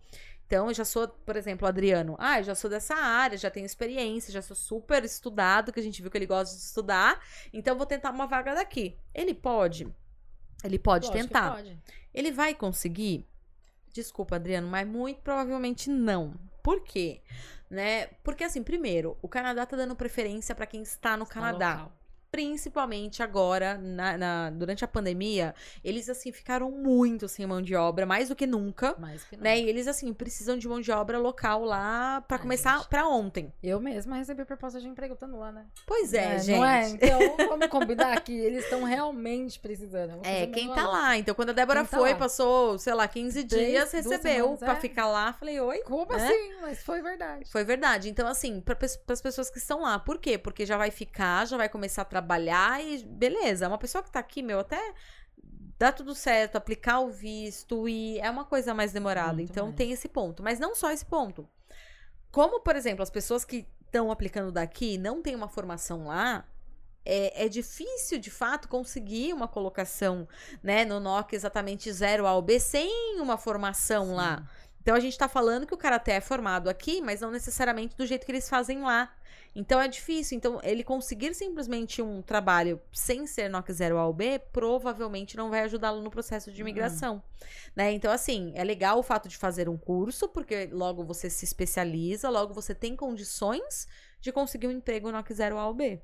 [0.51, 2.17] Então, eu já sou, por exemplo, o Adriano.
[2.19, 5.83] Ah, eu já sou dessa área, já tenho experiência, já sou super estudado, que a
[5.83, 7.23] gente viu que ele gosta de estudar.
[7.53, 8.97] Então, eu vou tentar uma vaga daqui.
[9.15, 9.87] Ele pode.
[10.61, 11.53] Ele pode Lógico tentar.
[11.53, 11.79] pode.
[12.13, 13.25] Ele vai conseguir?
[13.93, 16.33] Desculpa, Adriano, mas muito provavelmente não.
[16.61, 17.21] Por quê?
[17.69, 18.07] Né?
[18.21, 21.73] Porque assim, primeiro, o Canadá tá dando preferência para quem está no Tá Canadá.
[21.75, 21.97] local.
[22.31, 25.53] Principalmente agora, na, na- durante a pandemia,
[25.83, 28.95] eles assim ficaram muito sem mão de obra, mais do que nunca.
[28.97, 29.43] Mais que não.
[29.43, 29.59] Né?
[29.59, 32.87] E eles assim precisam de mão de obra local lá pra Ai, começar gente.
[32.87, 33.53] pra ontem.
[33.61, 35.65] Eu mesma recebi proposta de emprego estando lá, né?
[35.85, 36.57] Pois é, gente.
[36.57, 36.89] Não é?
[36.89, 37.19] Então,
[37.49, 40.21] vamos combinar que eles estão realmente precisando.
[40.23, 40.91] É, quem tá valor.
[40.93, 41.17] lá.
[41.17, 42.15] Então, quando a Débora tá foi, lá.
[42.17, 44.75] passou, sei lá, 15 Três, dias, recebeu pra é.
[44.77, 45.33] ficar lá.
[45.33, 45.79] Falei, oi.
[45.79, 46.25] Como né?
[46.25, 46.53] assim?
[46.61, 47.43] Mas foi verdade.
[47.51, 48.09] Foi verdade.
[48.09, 48.77] Então, assim, para
[49.09, 49.99] as pessoas que estão lá.
[49.99, 50.37] Por quê?
[50.37, 52.20] Porque já vai ficar, já vai começar a trabalhar
[52.81, 53.67] e beleza.
[53.67, 54.93] Uma pessoa que tá aqui, meu, até
[55.77, 59.33] dá tudo certo, aplicar o visto e é uma coisa mais demorada.
[59.33, 59.75] Muito então, mais.
[59.75, 60.43] tem esse ponto.
[60.43, 61.47] Mas não só esse ponto.
[62.31, 66.45] Como, por exemplo, as pessoas que estão aplicando daqui não têm uma formação lá.
[67.03, 70.27] É, é difícil, de fato, conseguir uma colocação,
[70.61, 74.47] né, no NOC exatamente 0 A ou B sem uma formação lá.
[74.81, 78.05] Então a gente tá falando que o karatê é formado aqui, mas não necessariamente do
[78.05, 79.11] jeito que eles fazem lá.
[79.53, 80.37] Então é difícil.
[80.37, 85.49] Então, ele conseguir simplesmente um trabalho sem ser NOC 0 A ou B, provavelmente não
[85.49, 87.21] vai ajudá-lo no processo de imigração.
[87.75, 87.91] Né?
[87.91, 92.29] Então, assim, é legal o fato de fazer um curso, porque logo você se especializa,
[92.29, 93.87] logo você tem condições
[94.21, 96.01] de conseguir um emprego NOC 0 A ou B.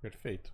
[0.00, 0.52] Perfeito.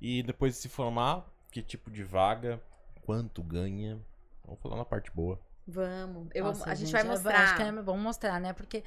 [0.00, 2.60] E depois de se formar, que tipo de vaga,
[3.02, 4.00] quanto ganha?
[4.44, 5.38] Vamos falar na parte boa.
[5.66, 6.28] Vamos.
[6.34, 7.42] Eu vou- Nossa, a gente, vai eu mostrar.
[7.44, 8.52] Acho que é, vamos mostrar, né?
[8.54, 8.82] Porque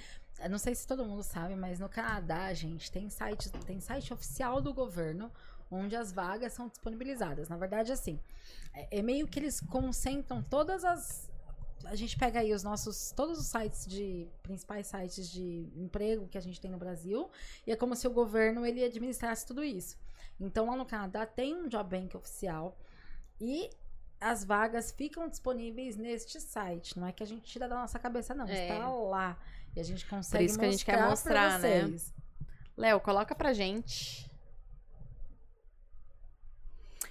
[0.50, 4.62] não sei se todo mundo sabe, mas no Canadá, gente, tem site, tem site oficial
[4.62, 5.32] do governo
[5.70, 7.48] onde as vagas são disponibilizadas.
[7.48, 8.20] Na verdade, assim,
[8.74, 11.30] é, é meio que eles concentram todas as
[11.86, 16.38] a gente pega aí os nossos, todos os sites de, principais sites de emprego que
[16.38, 17.30] a gente tem no Brasil,
[17.66, 19.98] e é como se o governo, ele administrasse tudo isso.
[20.40, 22.78] Então, lá no Canadá tem um Job Bank oficial,
[23.40, 23.70] e
[24.20, 26.98] as vagas ficam disponíveis neste site.
[27.00, 28.48] Não é que a gente tira da nossa cabeça, não.
[28.48, 28.70] É.
[28.70, 29.38] Está lá.
[29.76, 31.96] E a gente consegue isso que a gente quer mostrar, né?
[32.76, 34.30] Léo, coloca pra gente.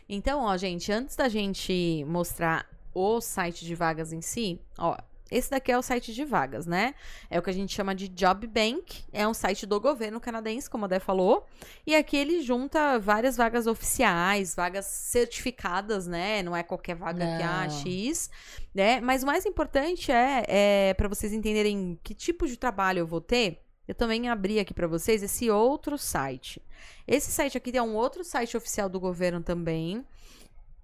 [0.09, 4.97] Então, ó, gente, antes da gente mostrar o site de vagas em si, ó,
[5.31, 6.95] esse daqui é o site de vagas, né?
[7.31, 10.69] É o que a gente chama de Job Bank, é um site do governo canadense,
[10.69, 11.47] como a Dé falou,
[11.87, 16.43] e aqui ele junta várias vagas oficiais, vagas certificadas, né?
[16.43, 17.71] Não é qualquer vaga que há Não.
[17.71, 18.31] X,
[18.75, 19.01] né?
[19.01, 23.21] Mas o mais importante é, é para vocês entenderem que tipo de trabalho eu vou
[23.21, 26.63] ter, eu também abri aqui para vocês esse outro site.
[27.07, 30.05] Esse site aqui é um outro site oficial do governo também.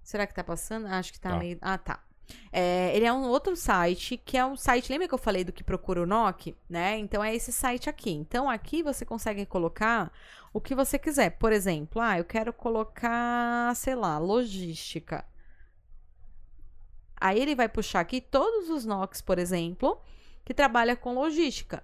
[0.03, 0.87] Será que tá passando?
[0.87, 1.39] Acho que tá, Tá.
[1.39, 1.57] meio.
[1.61, 1.99] Ah, tá.
[2.51, 4.91] É, ele é um outro site, que é um site.
[4.91, 6.55] Lembra que eu falei do que procura o NOC?
[6.69, 6.97] Né?
[6.97, 8.11] Então é esse site aqui.
[8.11, 10.11] Então aqui você consegue colocar
[10.53, 11.31] o que você quiser.
[11.31, 15.25] Por exemplo, ah, eu quero colocar, sei lá, logística.
[17.19, 19.99] Aí ele vai puxar aqui todos os NOCs, por exemplo,
[20.45, 21.83] que trabalha com logística.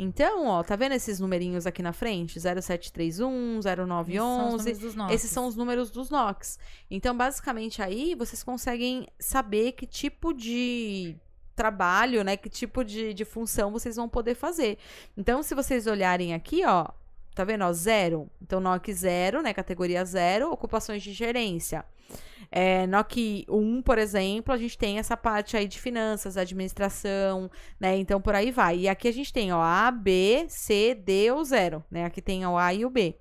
[0.00, 2.38] Então, ó, tá vendo esses numerinhos aqui na frente?
[2.38, 4.56] 0731, Esses são os 0911.
[4.56, 5.14] números dos nossos.
[5.14, 6.58] Esses são os números dos NOCs.
[6.88, 11.16] Então, basicamente, aí vocês conseguem saber que tipo de
[11.56, 12.36] trabalho, né?
[12.36, 14.78] Que tipo de, de função vocês vão poder fazer.
[15.16, 16.86] Então, se vocês olharem aqui, ó,
[17.38, 17.64] tá vendo?
[17.64, 18.28] Ó, zero.
[18.42, 19.54] Então, NOC zero, né?
[19.54, 21.84] Categoria zero, ocupações de gerência.
[22.50, 27.96] É, NOC 1, por exemplo, a gente tem essa parte aí de finanças, administração, né?
[27.96, 28.78] Então, por aí vai.
[28.80, 32.04] E aqui a gente tem, ó, A, B, C, D ou zero, né?
[32.04, 33.16] Aqui tem o A e o B.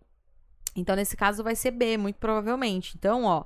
[0.76, 2.95] Então, nesse caso, vai ser B, muito provavelmente.
[2.97, 3.43] Então, ó,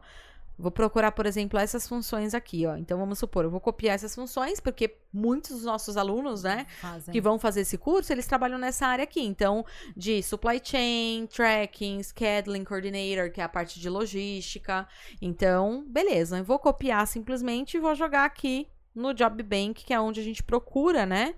[0.62, 2.76] vou procurar, por exemplo, essas funções aqui, ó.
[2.78, 7.12] Então, vamos supor, eu vou copiar essas funções, porque muitos dos nossos alunos, né, Fazem.
[7.12, 9.22] que vão fazer esse curso, eles trabalham nessa área aqui.
[9.22, 14.88] Então, de supply chain, tracking, scheduling coordinator, que é a parte de logística.
[15.22, 20.00] Então, beleza, eu vou copiar simplesmente e vou jogar aqui no Job Bank, que é
[20.00, 21.34] onde a gente procura, né?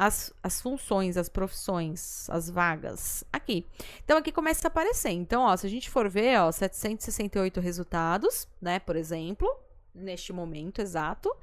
[0.00, 3.24] As, as funções, as profissões, as vagas.
[3.32, 3.66] Aqui.
[4.04, 5.10] Então, aqui começa a aparecer.
[5.10, 9.52] Então, ó, se a gente for ver, ó, 768 resultados, né, por exemplo,
[9.92, 11.34] neste momento exato.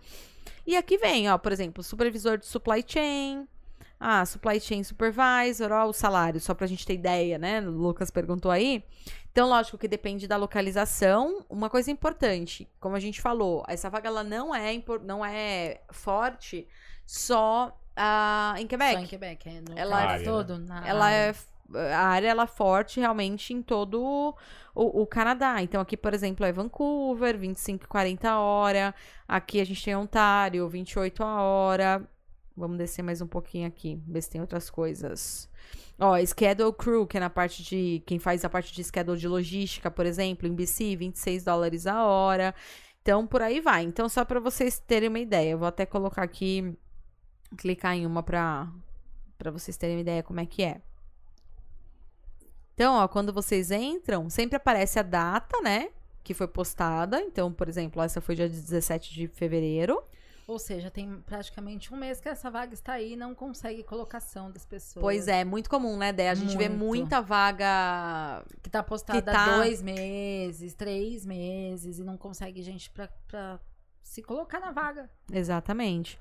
[0.66, 3.46] E aqui vem, ó, por exemplo, supervisor de supply chain.
[4.00, 7.60] Ah, supply chain supervisor, ó, o salário, só pra gente ter ideia, né?
[7.60, 8.86] O Lucas perguntou aí.
[9.34, 11.46] Então, lógico que depende da localização.
[11.50, 16.66] Uma coisa importante, como a gente falou, essa vaga ela não é, não é forte
[17.06, 18.94] só ah, em Quebec.
[18.94, 20.58] Só em Quebec, é no Ela é- Canadá todo.
[20.60, 21.16] na Ela área.
[21.32, 21.36] é
[21.74, 24.36] a área ela é forte realmente em todo
[24.76, 25.64] o, o Canadá.
[25.64, 28.94] Então aqui, por exemplo, é Vancouver, 25 e 40 hora.
[29.28, 32.08] Aqui a gente tem Ontário, 28 a hora.
[32.56, 35.50] Vamos descer mais um pouquinho aqui, ver se tem outras coisas.
[36.00, 38.04] Ó, Schedule Crew, que é na parte de.
[38.06, 42.06] Quem faz a parte de schedule de logística, por exemplo, em BC, 26 dólares a
[42.06, 42.54] hora.
[43.02, 43.84] Então, por aí vai.
[43.84, 46.78] Então, só para vocês terem uma ideia, eu vou até colocar aqui,
[47.58, 48.68] clicar em uma para
[49.38, 50.82] para vocês terem uma ideia como é que é.
[52.74, 55.90] Então, ó, quando vocês entram, sempre aparece a data, né?
[56.24, 57.22] Que foi postada.
[57.22, 60.04] Então, por exemplo, essa foi dia 17 de fevereiro.
[60.48, 64.52] Ou seja, tem praticamente um mês que essa vaga está aí e não consegue colocação
[64.52, 65.02] das pessoas.
[65.02, 66.30] Pois é, muito comum, né, Dé?
[66.30, 66.80] A gente vê Muito.
[66.86, 68.46] muita vaga.
[68.62, 73.08] Que tá postada Que tá- há dois meses, três meses e não consegue gente pra,
[73.28, 73.60] pra
[74.04, 75.10] se colocar na vaga.
[75.32, 76.20] Exatamente.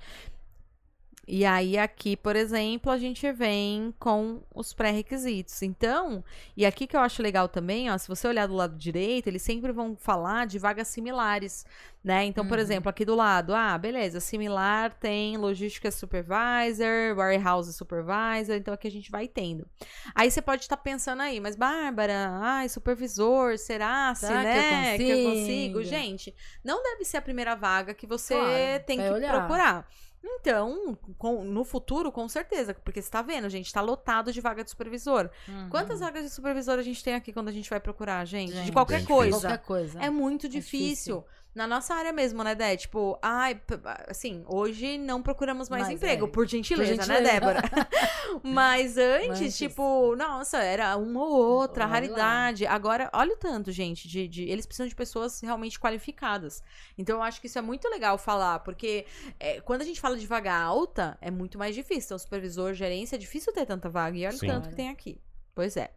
[1.26, 5.62] E aí, aqui, por exemplo, a gente vem com os pré-requisitos.
[5.62, 6.22] Então,
[6.56, 9.40] e aqui que eu acho legal também, ó, se você olhar do lado direito, eles
[9.42, 11.64] sempre vão falar de vagas similares,
[12.02, 12.24] né?
[12.24, 12.60] Então, por Uhum.
[12.60, 18.90] exemplo, aqui do lado, ah, beleza, similar tem logística supervisor, warehouse supervisor, então aqui a
[18.90, 19.66] gente vai tendo.
[20.14, 24.62] Aí você pode estar pensando aí, mas Bárbara, ai, supervisor, será, se, Será que eu
[24.62, 25.82] né, que eu consigo?
[25.82, 29.30] Gente, não deve ser a primeira vaga que você Claro, tem que olhar.
[29.30, 29.88] procurar.
[30.26, 34.64] Então, com- no futuro, com certeza, porque você tá vendo, gente, tá lotado de vaga
[34.64, 35.28] de supervisor.
[35.46, 35.68] Uhum.
[35.68, 38.52] Quantas vagas de supervisor a gente tem aqui quando a gente vai procurar, gente?
[38.52, 39.38] de Gente, qualquer bem coisa.
[39.40, 40.00] Qualquer coisa.
[40.00, 41.16] É muito difícil.
[41.18, 41.24] difícil.
[41.54, 42.76] Na nossa área mesmo, né, Dé?
[42.76, 43.60] Tipo, ai,
[44.08, 46.28] assim, hoje não procuramos mais Mas emprego, é.
[46.28, 47.32] por gentileza, Por né, gentileza.
[47.40, 47.62] Débora?
[48.42, 49.56] Mas antes, Antes.
[49.56, 51.94] tipo, nossa, era uma ou outra, Olha lá.
[51.94, 52.66] raridade.
[52.66, 56.60] Agora, olha o tanto, gente, de, de- eles precisam de pessoas realmente qualificadas.
[56.98, 59.06] Então, eu acho que isso é muito legal falar, porque
[59.38, 62.06] é, quando a gente fala de vaga alta, é muito mais difícil.
[62.06, 64.16] Então, supervisor, gerência, é difícil ter tanta vaga.
[64.18, 64.46] E olha Sim.
[64.46, 65.20] o tanto que tem aqui.
[65.54, 65.92] Pois é.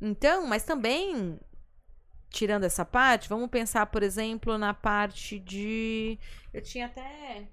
[0.00, 1.38] Então, mas também,
[2.32, 6.18] tirando essa parte, vamos pensar, por exemplo, na parte de.
[6.52, 7.46] Eu tinha até.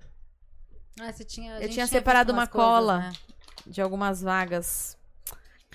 [0.99, 1.53] Ah, você tinha.
[1.59, 3.01] Eu tinha visto separado uma cola.
[3.01, 3.23] coisas, né?
[3.67, 4.97] De algumas vagas.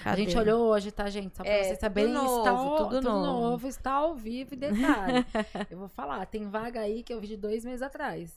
[0.04, 0.50] A gente Cadê?
[0.50, 1.36] olhou hoje, tá, gente?
[1.36, 3.26] Só pra É, vocês saberem, está novo, ao- tudo tudo novo.
[3.26, 5.24] novo, está ao vivo e detalhe.
[5.70, 8.36] eu vou falar, tem vaga aí que eu vi de dois meses atrás.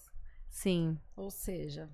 [0.50, 0.98] Sim.
[1.16, 1.90] Ou seja,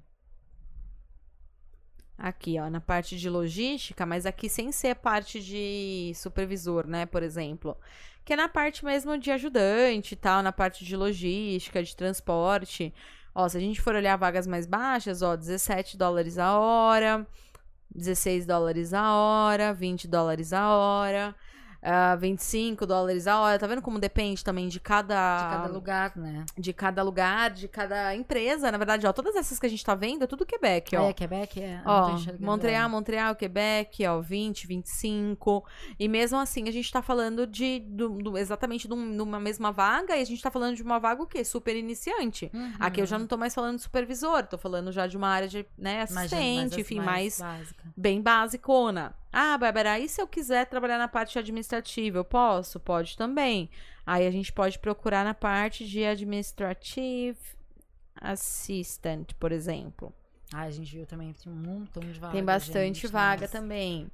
[2.18, 7.24] Aqui, ó, na parte de logística, mas aqui sem ser parte de supervisor, né, por
[7.24, 7.76] exemplo.
[8.26, 12.94] Que é na parte mesmo de ajudante e tal, na parte de logística, de transporte.
[13.36, 17.28] Ó, se a gente for olhar vagas mais baixas, ó, 17 dólares a hora,
[17.94, 21.36] 16 dólares a hora, 20 dólares a hora,
[21.84, 23.60] ah, 25 dólares a hora.
[23.60, 26.46] Tá vendo como depende também de cada, de cada lugar, né?
[26.58, 29.94] de cada lugar, de cada empresa, na verdade, ó, todas essas que a gente tá
[29.96, 31.10] vendo é tudo Quebec, ó.
[31.10, 31.82] É, Quebec é.
[31.86, 32.90] Ó, Montreal.
[32.90, 35.66] Montreal, Quebec, ó, 20, 25.
[36.00, 39.40] E mesmo assim, a gente tá falando de do- do- exatamente de um- de uma
[39.40, 41.44] mesma vaga, e a gente tá falando de uma vaga o quê?
[41.44, 42.50] Super iniciante.
[42.54, 42.74] Uhum.
[42.80, 45.48] Aqui eu já não tô mais falando de supervisor, tô falando já de uma área
[45.48, 47.84] de, né, Mais- mais- assistente, mais- enfim, mais, básica.
[47.98, 49.14] bem basicona.
[49.36, 52.80] Ah, Bárbara, e se eu quiser trabalhar na parte administrativa, eu posso?
[52.80, 53.68] Pode também.
[54.06, 57.40] Aí a gente pode procurar na parte de administrative
[58.16, 60.14] assistant, por exemplo.
[60.54, 62.34] Ah, a gente viu também, tem um montão de vaga.
[62.34, 63.58] Tem bastante gente, vaga nossa.
[63.60, 64.08] também.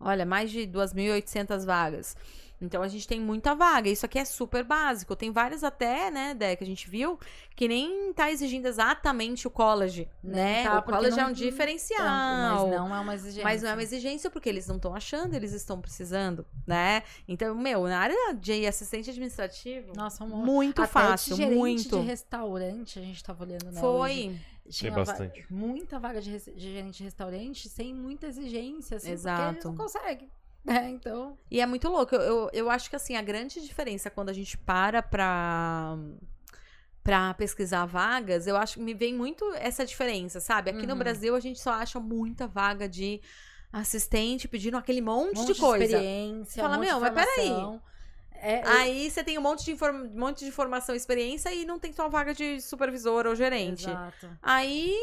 [0.00, 2.16] Olha, mais de 2.800 vagas.
[2.60, 3.88] Então a gente tem muita vaga.
[3.88, 5.16] Isso aqui é super básico.
[5.16, 7.18] Tem várias até, né, Dé, que a gente viu,
[7.56, 10.64] que nem tá exigindo exatamente o college, né?
[10.64, 12.66] tá, o college é um diferencial.
[12.66, 13.44] Mas não é uma exigência.
[13.44, 17.02] Mas não é uma exigência porque eles não estão achando, eles estão precisando, né?
[17.26, 21.98] Então, meu, na área de assistente administrativo, Nossa, um muito fácil, muito.
[21.98, 23.80] de restaurante, a gente tava olhando, né?
[24.28, 24.40] hoje.
[24.70, 25.46] Tinha bastante.
[25.50, 29.52] muita vaga de, de gerente de restaurante sem muita exigência, assim, porque Exato.
[29.52, 30.30] eles não conseguem.
[30.64, 30.90] né?
[30.90, 32.14] então, E é muito louco.
[32.14, 35.96] Eu, eu, eu acho que, assim, a grande diferença quando a gente para pra,
[37.02, 40.70] pra pesquisar vagas, eu acho que me vem muito essa diferença, sabe?
[40.70, 40.98] Aqui no Uhum.
[40.98, 43.20] Brasil, a gente só acha muita vaga de
[43.72, 45.84] assistente pedindo aquele monte, um monte de coisa.
[45.84, 47.50] experiência, Fala, um monte de meu, mas peraí.
[48.42, 49.96] É, Aí você tem um monte de, inform...
[50.06, 53.88] um monte de informação e experiência e não tem só vaga de supervisor ou gerente.
[53.88, 54.30] Exato.
[54.42, 54.96] Aí,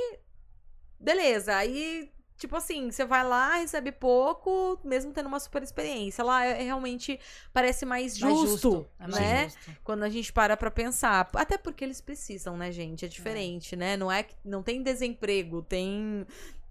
[0.99, 1.55] beleza.
[1.55, 6.23] Aí, tipo assim, você vai lá, recebe pouco, mesmo tendo uma super experiência.
[6.23, 7.19] Lá é, é realmente
[7.53, 9.43] parece mais Mais justo, É mais né?
[9.49, 9.77] justo.
[9.83, 11.29] Quando a gente para pra pensar.
[11.35, 13.05] Até porque eles precisam, né, gente?
[13.05, 13.95] É diferente, né?
[13.95, 16.25] Não é que não tem desemprego, tem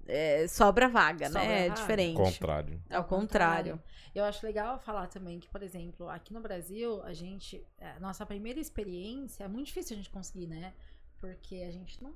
[0.09, 1.67] é, sobra vaga, Sobra né?
[1.67, 1.81] É vaga.
[1.81, 2.17] diferente.
[2.17, 2.83] Contrário.
[2.91, 3.83] Ao contrário.
[4.15, 7.63] Eu acho legal falar também que, por exemplo, aqui no Brasil, a gente.
[7.97, 10.73] A nossa primeira experiência é muito difícil a gente conseguir, né?
[11.19, 12.15] Porque a gente não.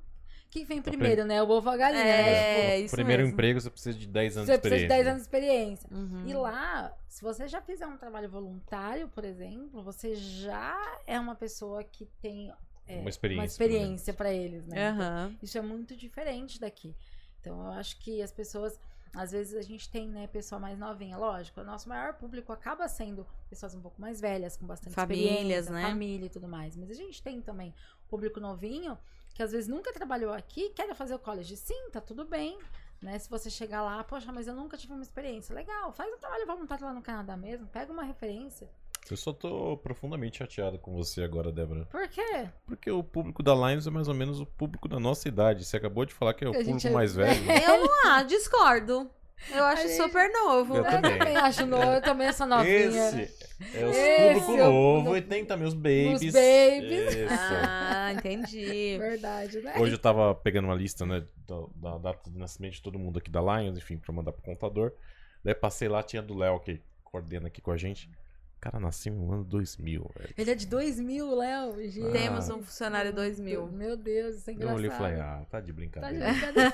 [0.50, 1.40] Quem vem primeiro, né?
[1.42, 2.02] O ovo ou a galinha.
[2.02, 2.10] né?
[2.10, 3.34] É, Tipo, isso Primeiro mesmo.
[3.34, 4.98] emprego, você precisa de 10 anos Você de precisa experiência.
[4.98, 5.88] de 10 anos de experiência.
[5.92, 6.26] Uhum.
[6.28, 10.76] E lá, se você já fizer um trabalho voluntário, por exemplo, você já
[11.06, 12.52] é uma pessoa que tem
[12.88, 14.90] é, Uma experiência, uma experiência para eles, né?
[14.90, 15.36] Então, Aham.
[15.40, 16.96] isso é muito diferente daqui.
[17.40, 18.78] Então, eu acho que as pessoas,
[19.14, 22.86] às vezes a gente tem, né, pessoa mais novinha, lógico, o nosso maior público acaba
[22.88, 25.82] sendo pessoas um pouco mais velhas, com bastante Famílias, experiência, né?
[25.82, 26.76] família e tudo mais.
[26.76, 27.74] Mas a gente tem também
[28.08, 28.98] público novinho
[29.34, 31.56] que às vezes nunca trabalhou aqui, quer fazer o college.
[31.56, 32.58] Sim, tá tudo bem.
[33.00, 33.18] Né?
[33.18, 35.54] Se você chegar lá, poxa, mas eu nunca tive uma experiência.
[35.54, 38.68] Legal, faz um trabalho voluntário lá no Canadá mesmo, pega uma referência.
[39.12, 41.84] Eu só tô profundamente chateado com você agora, Débora.
[41.86, 42.48] Por quê?
[42.66, 45.64] Porque o público da Lions é mais ou menos o público da nossa idade.
[45.64, 47.40] Você acabou de falar que é o a gente público é- mais velho.
[47.50, 49.10] Eu não ah, discordo.
[49.52, 50.76] Eu acho gente- super novo.
[50.76, 51.18] Eu Eu também.
[51.18, 52.74] também acho novo, eu também sou novinha.
[52.74, 56.20] Esse é o Esse público é o- novo no- e tem também os babies.
[56.22, 57.14] Os babies.
[57.14, 57.34] Isso.
[57.66, 58.98] Ah, entendi.
[58.98, 59.74] Verdade, né?
[59.78, 61.56] Hoje eu tava pegando uma lista, né, da,
[61.92, 64.92] da data de nascimento de todo mundo aqui da Lions, enfim, pra mandar pro contador.
[65.42, 68.10] Daí passei lá, tinha do Léo que coordena aqui com a gente.
[68.60, 70.34] O cara nasceu no ano 2000, velho.
[70.36, 71.88] Ele é de 2000, Léo.
[71.88, 72.12] gente.
[72.12, 73.66] Temos um funcionário 2000.
[73.68, 74.76] Meu Deus, isso é Eu engraçado.
[74.76, 76.30] olhei e falei, ah, tá de Tá de brincadeira.
[76.30, 76.72] brincadeira.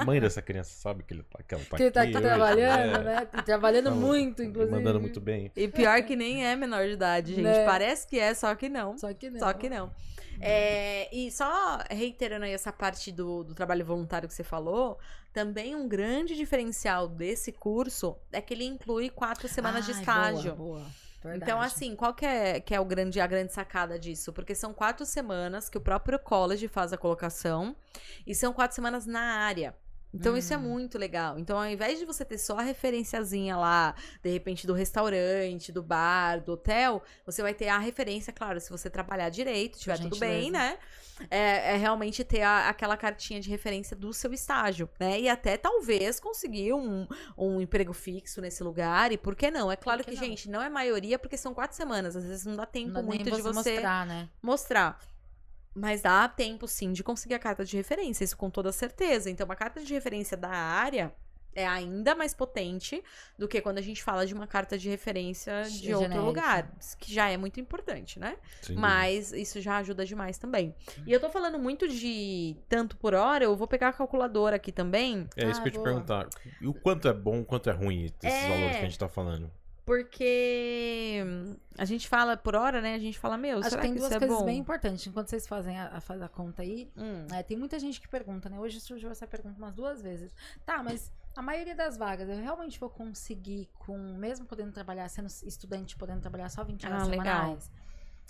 [0.00, 2.16] A mãe dessa criança sabe que, ele tá, que ela tá que ele tá aqui
[2.16, 3.28] aqui hoje, trabalhando, né?
[3.34, 3.42] né?
[3.44, 4.74] Trabalhando Então, muito, inclusive.
[4.74, 5.52] Mandando muito bem.
[5.54, 7.44] E pior que nem é menor de idade, gente.
[7.44, 7.66] Né?
[7.66, 8.96] Parece que é, só que não.
[8.96, 9.38] Só que não.
[9.38, 9.92] Só que não.
[10.40, 14.98] É, e só reiterando aí essa parte do, do trabalho voluntário que você falou,
[15.34, 20.54] também um grande diferencial desse curso é que ele inclui quatro semanas de Ai, estágio.
[20.54, 21.05] Boa, boa.
[21.22, 21.42] Verdade.
[21.50, 24.32] Então, assim, qual que é, que é o grande, a grande sacada disso?
[24.32, 27.74] Porque são quatro semanas que o próprio college faz a colocação
[28.26, 29.74] e são quatro semanas na área.
[30.14, 30.60] Então, isso é Hum.
[30.62, 31.38] muito legal.
[31.38, 35.82] Então, ao invés de você ter só a referenciazinha lá, de repente, do restaurante, do
[35.82, 40.16] bar, do hotel, você vai ter a referência, claro, se você trabalhar direito, tiver tudo
[40.16, 40.78] bem, né?
[41.30, 45.18] É, é realmente ter a- aquela cartinha de referência do seu estágio, né?
[45.20, 47.06] E até talvez conseguir um,
[47.38, 49.12] um emprego fixo nesse lugar.
[49.12, 49.72] E por que não?
[49.72, 50.22] É claro que que, não?
[50.24, 52.14] gente, não é maioria porque são quatro semanas.
[52.16, 54.28] Às vezes não dá tempo Não muito de você mostrar, né?
[54.42, 54.98] mostrar.
[55.74, 59.30] Mas dá tempo, sim, de conseguir a carta de referência, isso com toda certeza.
[59.30, 61.14] Então, uma carta de referência da área
[61.56, 63.02] é ainda mais potente
[63.38, 65.98] do que quando a gente fala de uma carta de referência de Genérica.
[66.04, 68.36] outro lugar, que já é muito importante, né?
[68.62, 70.74] Sem Mas isso já ajuda demais também.
[71.06, 74.70] E eu tô falando muito de tanto por hora, eu vou pegar a calculadora aqui
[74.70, 75.26] também.
[75.34, 75.84] É isso Ah, que eu ia te boa.
[75.84, 76.28] perguntar.
[76.60, 78.48] E o quanto é bom, o quanto é ruim esses É.
[78.48, 79.50] valores que a gente tá falando?
[79.86, 81.22] porque
[81.78, 82.94] a gente fala por hora, né?
[82.94, 85.06] A gente fala, meu, Acho será que tem que duas é coisas bem importantes.
[85.06, 87.24] Enquanto vocês fazem a, a, a conta aí, Hum.
[87.32, 88.58] É, tem muita gente que pergunta, né?
[88.58, 90.30] Hoje surgiu essa pergunta umas duas vezes.
[90.64, 95.26] Tá, mas a maioria das vagas eu realmente vou conseguir, com mesmo podendo trabalhar, sendo
[95.26, 97.24] estudante, podendo trabalhar só 20 horas Ah, legal.
[97.24, 97.70] semanais?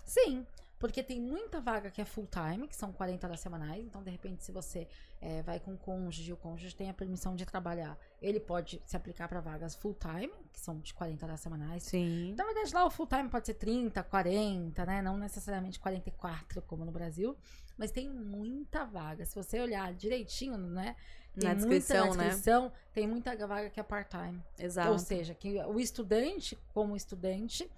[0.04, 0.46] Sim,
[0.78, 3.84] porque tem muita vaga que é full time, que são 40 horas semanais.
[3.84, 4.86] Então, de repente, se você
[5.20, 8.96] é, vai com o cônjuge, o cônjuge tem a permissão de trabalhar, ele pode se
[8.96, 11.82] aplicar para vagas full time, que são de 40 horas semanais.
[11.84, 12.34] Sim.
[12.36, 15.00] Na verdade, lá o full time pode ser 30, 40, né?
[15.00, 17.36] Não necessariamente 44, como no Brasil.
[17.78, 19.24] Mas tem muita vaga.
[19.24, 20.94] Se você olhar direitinho, né?
[21.38, 22.24] Tem Na muita descrição, na né?
[22.28, 24.42] descrição, tem muita vaga que é part-time.
[24.58, 24.90] Exato.
[24.92, 27.70] Ou seja, que o estudante, como estudante,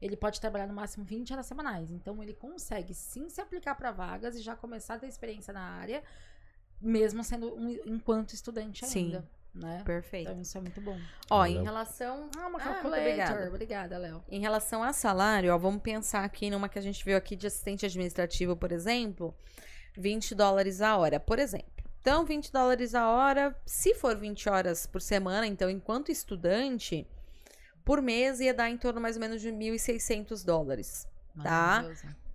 [0.00, 1.90] ele pode trabalhar no máximo 20 horas semanais.
[1.90, 5.60] Então, ele consegue sim se aplicar para vagas e já começar a ter experiência na
[5.62, 6.02] área,
[6.80, 9.06] mesmo sendo um, enquanto estudante Sim.
[9.06, 9.28] ainda.
[9.54, 9.82] Né?
[9.84, 10.28] Perfeito.
[10.30, 10.96] Então, isso é muito bom.
[11.30, 11.60] Ó, Valeu.
[11.62, 12.98] em relação Ah, uma Ah, calculator.
[13.06, 13.48] obrigada.
[13.48, 14.22] obrigada, Léo.
[14.28, 17.46] Em relação a salário, ó, vamos pensar aqui numa que a gente viu aqui de
[17.46, 19.34] assistente administrativo, por exemplo,
[19.96, 21.77] 20 dólares a hora, por exemplo.
[22.00, 27.06] Então, 20 dólares a hora, se for 20 horas por semana, então, enquanto estudante,
[27.84, 31.06] por mês ia dar em torno mais ou menos de 1.600 dólares.
[31.42, 31.84] Tá.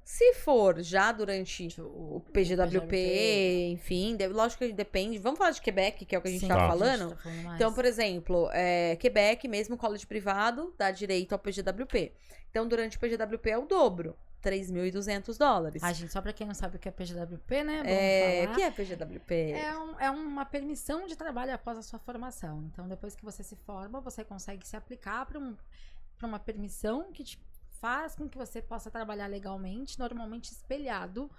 [0.04, 5.18] Se for já durante o O PGWP, enfim, deve- lógico que depende.
[5.18, 6.68] Vamos falar de Quebec, que é o que a gente Sim, tava Tá.
[6.68, 7.10] falando?
[7.12, 7.56] tá falando.
[7.56, 12.14] Então, por exemplo, é, Quebec, mesmo college privado, dá direito ao PGWP.
[12.50, 15.82] Então, durante o PGWP é o dobro, 3.200 dólares.
[15.82, 17.78] Ai, gente, só pra quem não sabe o que é PGWP, né?
[17.78, 18.56] Vamos é, falar.
[18.56, 19.52] que é PGWP?
[19.52, 22.64] É, um- é uma permissão de trabalho após a sua formação.
[22.72, 25.56] Então, depois que você se forma, você consegue se aplicar para um,
[26.18, 27.40] pra uma permissão que te
[27.80, 31.32] faz com que você possa trabalhar legalmente, normalmente espelhado,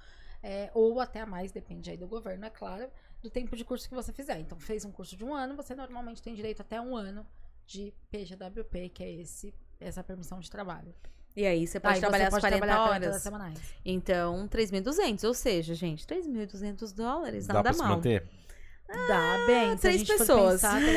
[0.43, 2.91] é, ou até mais, depende aí do governo, é claro,
[3.23, 4.39] do tempo de curso que você fizer.
[4.39, 7.27] Então, fez um curso de um ano, você normalmente tem direito até um ano
[7.67, 10.95] de PGWP, que é esse, essa permissão de trabalho.
[11.37, 13.23] E aí você pode Aí trabalhar você as pode 40 trabalhar 40 horas.
[13.23, 13.59] semanais.
[13.85, 15.25] Então, 3.200.
[15.25, 17.89] Ou seja, gente, 3.200 dólares, Dá nada pra se mal.
[17.97, 18.29] manter?
[18.87, 19.69] Dá bem.
[19.71, 20.61] Se a três gente for pessoas.
[20.63, 20.97] pensar, se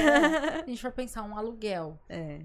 [0.62, 2.42] a gente for pensar um aluguel É.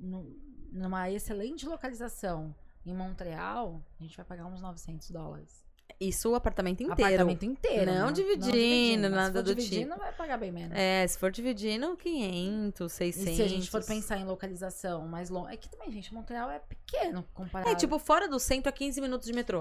[0.00, 0.34] nu-
[0.72, 2.54] numa excelente localização
[2.86, 5.61] em Montreal, a gente vai pagar uns 900 dólares.
[6.08, 7.02] Isso o apartamento inteiro.
[7.02, 7.92] Apartamento inteiro.
[7.92, 8.12] Não né?
[8.12, 9.98] dividindo, Mas nada se for do dividindo, tipo.
[10.00, 10.76] vai pagar bem menos.
[10.76, 13.32] É, se for dividindo, 500, 600.
[13.32, 15.52] E se a gente for pensar em localização mais longa.
[15.52, 17.70] É que também, gente, Montreal é pequeno comparado.
[17.70, 19.60] É, tipo, fora do centro é 15 minutos de metrô.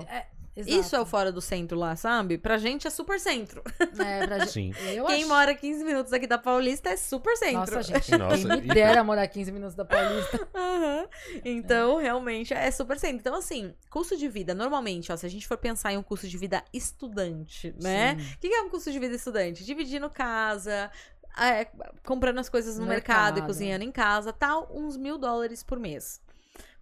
[0.53, 0.77] Exato.
[0.81, 2.37] Isso é o fora do centro lá, sabe?
[2.37, 3.63] Pra gente é super centro.
[3.97, 4.73] É, pra gente- Sim.
[4.93, 7.57] Eu Quem acho- mora 15 minutos aqui da Paulista é super centro.
[7.77, 10.45] Nossa, gente, Nossa, quem me dera morar 15 minutos da Paulista.
[10.53, 11.07] Aham.
[11.45, 13.15] Então, realmente, é super centro.
[13.17, 16.27] Então, assim, custo de vida, normalmente, ó, se a gente for pensar em um custo
[16.27, 18.17] de vida estudante, né?
[18.19, 18.33] Sim.
[18.33, 19.63] O que é um custo de vida estudante?
[19.63, 20.91] Dividindo casa,
[21.37, 21.67] é,
[22.03, 23.37] comprando as coisas no mercado.
[23.37, 23.47] e Mercado.
[23.47, 26.21] cozinhando em casa, tal, uns mil dólares por mês.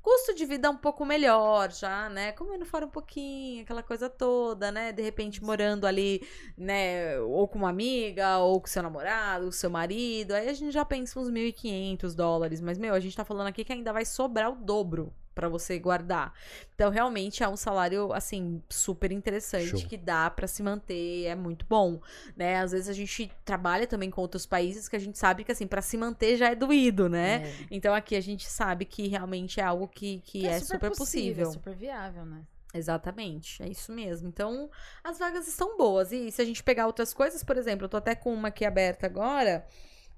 [0.01, 2.31] Custo de vida um pouco melhor já, né?
[2.31, 4.93] Comendo fora um pouquinho, aquela coisa toda, né?
[4.93, 6.25] De repente morando ali,
[6.57, 7.19] né?
[7.19, 10.31] Ou com uma amiga, ou com seu namorado, com seu marido.
[10.31, 12.61] Aí a gente já pensa uns 1.500 dólares.
[12.61, 15.79] Mas, meu, a gente tá falando aqui que ainda vai sobrar o dobro pra você
[15.79, 16.33] guardar.
[16.75, 19.87] Então, realmente é um salário, assim, super interessante, Show.
[19.87, 22.01] que dá pra se manter, é muito bom,
[22.35, 22.57] né?
[22.57, 25.67] Às vezes a gente trabalha também com outros países que a gente sabe que, assim,
[25.67, 27.47] pra se manter já é doído, né?
[27.47, 27.65] É.
[27.71, 31.51] Então aqui a gente sabe que realmente é algo que, que é, super, possível.
[31.51, 32.43] Super viável, né?
[32.73, 34.27] Exatamente, é isso mesmo.
[34.27, 34.69] Então,
[35.03, 36.11] as vagas estão boas.
[36.11, 38.63] E se a gente pegar outras coisas, por exemplo, eu tô até com uma aqui
[38.63, 39.65] aberta agora,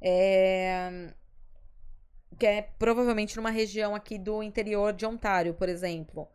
[0.02, 1.14] é...
[2.38, 6.28] que é provavelmente numa região aqui do interior de Ontário, por exemplo.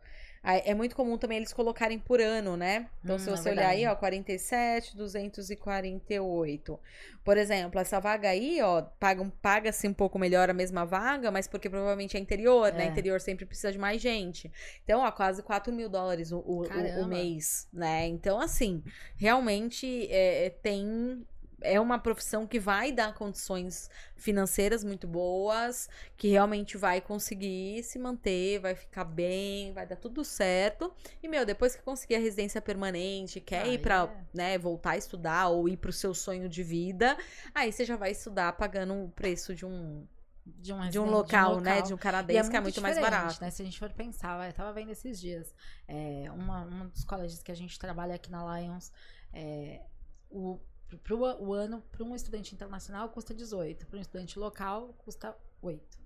[0.43, 2.87] É muito comum também eles colocarem por ano, né?
[3.03, 6.79] Então, Hum, se é você olhar aí, ó, 47, 248.
[7.23, 11.47] Por exemplo, essa vaga aí, ó, paga- paga-se um pouco melhor a mesma vaga, mas
[11.49, 12.85] porque provavelmente é interior, né?
[12.85, 12.87] É.
[12.87, 14.49] Interior sempre precisa de mais gente.
[14.85, 16.61] Então, ó, quase 4 mil dólares o, o-
[17.03, 18.07] o- mês, né?
[18.07, 18.81] Então, assim,
[19.17, 21.25] realmente é, tem.
[21.61, 27.97] É uma profissão que vai dar condições financeiras muito boas, que realmente vai conseguir se
[27.97, 30.93] manter, vai ficar bem, vai dar tudo certo.
[31.21, 34.37] E, meu, depois que conseguir a residência permanente, quer Aí ir pra, é.
[34.37, 37.17] né, voltar a estudar ou ir pro seu sonho de vida,
[37.55, 40.05] aí você já vai estudar pagando o preço de um
[40.47, 41.61] de um, De um local, local.
[41.61, 41.81] né?
[41.81, 43.41] De um canadense, que é muito mais barato.
[43.41, 43.49] Né?
[43.49, 45.53] Se a gente for pensar, eu tava vendo esses dias,
[45.87, 48.91] é, uma, um dos colégios que a gente trabalha aqui na Lions,
[49.33, 49.81] é,
[50.29, 50.59] o,
[51.03, 55.97] pro, o ano para um estudante internacional custa 18, para um estudante local custa 8.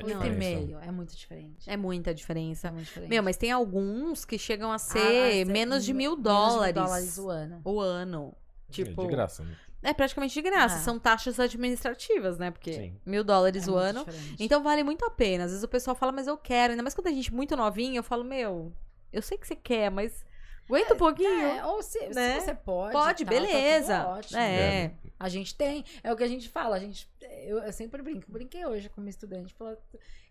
[0.00, 1.68] A 8 e meio, é muito diferente.
[1.68, 2.68] É muita diferença.
[2.68, 3.10] É muito diferente.
[3.10, 6.74] Meu, mas tem alguns que chegam a ser ah, menos de mil menos de dólares,
[6.74, 7.60] dólares o ano.
[7.64, 8.34] o ano.
[8.68, 9.56] É Tipo, de graça, né?
[9.82, 10.76] é praticamente de graça.
[10.76, 10.80] Ah.
[10.80, 12.50] São taxas administrativas, né?
[12.50, 12.96] Porque Sim.
[13.04, 14.04] mil dólares É o ano.
[14.04, 14.36] diferente.
[14.38, 15.44] Então vale muito a pena.
[15.44, 16.72] Às vezes o pessoal fala, mas eu quero.
[16.72, 18.72] Ainda mais quando a gente é muito novinha, eu falo, meu,
[19.12, 20.24] eu sei que você quer, mas
[20.68, 21.46] aguenta um pouquinho.
[21.46, 22.40] É, ou se, se né?
[22.40, 22.92] você pode.
[22.92, 24.06] Pode, tal, tá beleza.
[24.06, 24.38] ótimo.
[24.38, 24.92] é.
[25.18, 27.10] A gente tem, é o que a gente fala, a gente,
[27.44, 29.76] eu, eu sempre brinco, brinquei hoje como estudante, falo,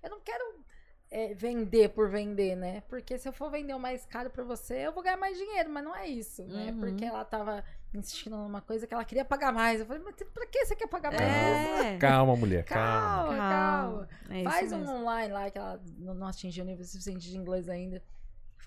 [0.01, 0.63] eu não quero
[1.09, 2.81] é, vender por vender, né?
[2.87, 5.69] Porque se eu for vender o mais caro pra você, eu vou ganhar mais dinheiro,
[5.69, 6.71] mas não é isso, né?
[6.71, 6.79] Uhum.
[6.79, 7.63] Porque ela tava
[7.93, 9.79] insistindo numa coisa que ela queria pagar mais.
[9.79, 11.85] Eu falei, mas pra que você quer pagar mais?
[11.85, 11.97] É.
[11.99, 12.85] Calma, mulher, calma.
[12.85, 14.09] Calma, calma.
[14.29, 14.93] É isso Faz um mesmo.
[14.95, 18.03] online lá, que ela não não atingiu o nível suficiente de inglês ainda.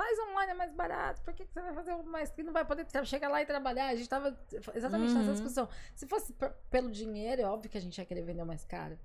[0.01, 1.21] Faz online, é mais barato.
[1.21, 3.89] Por que, que você vai fazer mais que não vai poder chegar lá e trabalhar?
[3.89, 4.35] A gente tava
[4.75, 5.33] exatamente nessa Uhum.
[5.35, 5.69] discussão.
[5.95, 6.35] Se fosse
[6.71, 8.99] pelo dinheiro, é óbvio que a gente ia querer vender o mais caro.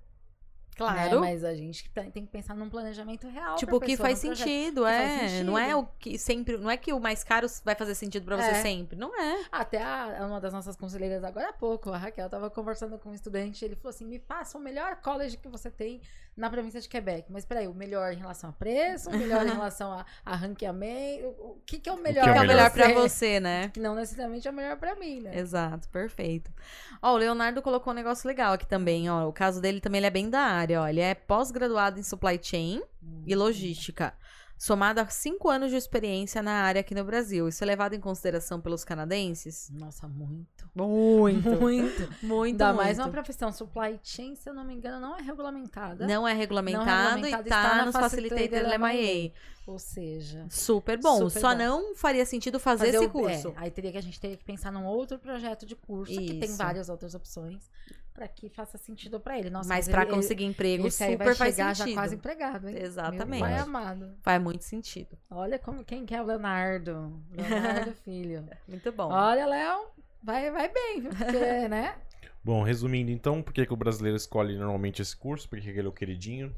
[0.74, 1.20] Claro.
[1.22, 1.32] né?
[1.32, 3.56] Mas a gente tem que pensar num planejamento real.
[3.56, 5.18] Tipo, que pessoa, faz sentido, que é.
[5.18, 5.78] faz Não é sentido.
[5.80, 6.56] o que sempre.
[6.58, 8.62] Não é que o mais caro vai fazer sentido pra você É.
[8.62, 8.94] sempre.
[8.96, 9.44] Não é.
[9.50, 13.14] Até a, uma das nossas conselheiras agora há pouco, a Raquel, tava conversando com um
[13.14, 16.00] estudante, ele falou assim, me passa o melhor college que você tem
[16.36, 17.32] na província de Quebec.
[17.32, 21.26] Mas peraí, o melhor em relação a preço, o melhor em relação a, a ranqueamento,
[21.26, 22.28] o, o que que é o melhor?
[22.28, 23.70] é Que é o melhor pra pra você, né?
[23.74, 25.38] Que não necessariamente é o melhor pra mim, né?
[25.38, 26.52] Exato, perfeito.
[27.00, 29.28] Ó, o Leonardo colocou um negócio legal aqui também, ó.
[29.28, 30.88] O caso dele também ele é bem da área, ó.
[30.88, 32.82] Ele é pós-graduado em supply chain
[33.26, 34.12] e logística.
[34.58, 37.46] Somado a cinco anos de experiência na área aqui no Brasil.
[37.46, 39.68] Isso é levado em consideração pelos canadenses?
[39.70, 40.66] Nossa, muito.
[40.74, 41.50] Muito.
[41.60, 42.08] Muito.
[42.22, 42.76] Muito, Ainda muito.
[42.84, 46.06] mais uma profissão supply chain, se eu não me engano, não é regulamentada.
[46.06, 49.32] Não é regulamentado, regulamentada, e tá está nos Facilitated MIA.
[49.66, 51.28] Ou seja, Super bom.
[51.28, 51.56] Super Só bom.
[51.58, 53.48] não faria sentido fazer, esse o- curso.
[53.48, 56.34] é, aí teria que a gente teria que pensar num outro projeto de curso, que
[56.38, 56.56] tem Isso.
[56.56, 57.68] várias outras opções,
[58.16, 59.50] pra que faça sentido pra ele.
[59.50, 61.94] Nossa, Mas pra ele- conseguir emprego, esse aí super vai faz chegar sentido.
[61.94, 62.76] já quase empregado, hein?
[62.80, 63.28] Exatamente.
[63.30, 64.16] Meu pai amado.
[64.22, 65.16] Faz muito sentido.
[65.30, 67.22] Olha como, quem que é o Leonardo.
[67.30, 68.48] Leonardo Filho.
[68.66, 69.12] Muito bom.
[69.12, 69.86] Olha, Léo,
[70.22, 71.10] vai, vai bem, viu?
[71.10, 71.96] Porque, né?
[72.42, 75.48] Bom, resumindo então, por que, que o brasileiro escolhe normalmente esse curso?
[75.48, 76.54] Por que, que ele é o queridinho?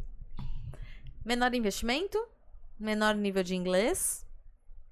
[1.25, 2.19] Menor investimento,
[2.79, 4.25] menor nível de inglês,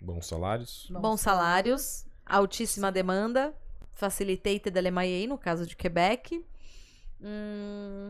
[0.02, 0.88] Bons salários.
[0.90, 3.54] Bons salários, altíssima demanda,
[3.94, 6.44] facilitated LMIA, no caso de Quebec.
[7.20, 8.08] Hum,